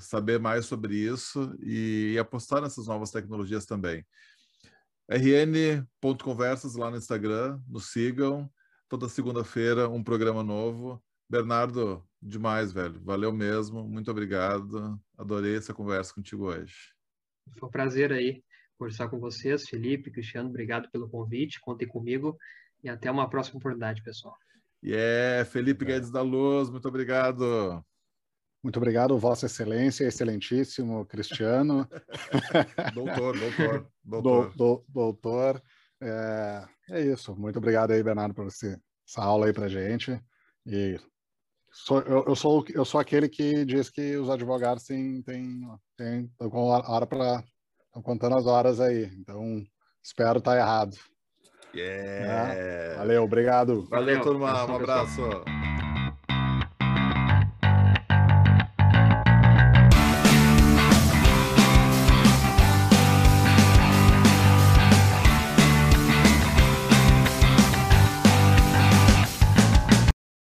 [0.00, 4.04] saber mais sobre isso e, e apostar nessas novas tecnologias também.
[5.08, 8.50] rn.conversas lá no Instagram, nos sigam.
[8.88, 11.00] Toda segunda-feira, um programa novo.
[11.30, 13.00] Bernardo, demais, velho.
[13.04, 13.84] Valeu mesmo.
[13.88, 15.00] Muito obrigado.
[15.16, 16.92] Adorei essa conversa contigo hoje.
[17.56, 18.42] Foi um prazer aí
[18.78, 19.68] conversar com vocês.
[19.68, 21.60] Felipe, Cristiano, obrigado pelo convite.
[21.60, 22.38] Contem comigo
[22.82, 24.36] e até uma próxima oportunidade, pessoal.
[24.82, 25.88] E yeah, é Felipe é.
[25.88, 27.84] Guedes da Luz, muito obrigado.
[28.62, 31.88] Muito obrigado, Vossa Excelência, excelentíssimo Cristiano.
[32.94, 34.50] doutor, doutor, doutor.
[34.50, 35.62] Do, do, doutor.
[36.00, 37.34] É, é, isso.
[37.36, 40.20] Muito obrigado aí, Bernardo, por esse, essa aula aí para gente.
[40.66, 40.98] E
[41.70, 45.60] sou, eu, eu, sou, eu sou aquele que diz que os advogados têm, têm,
[45.96, 47.44] têm hora para
[47.98, 49.10] estão contando as horas aí.
[49.18, 49.62] Então,
[50.02, 50.96] espero estar tá errado.
[51.74, 52.54] Yeah.
[52.54, 52.94] É.
[52.96, 53.86] Valeu, obrigado.
[53.90, 54.64] Valeu, turma.
[54.66, 55.22] Um abraço.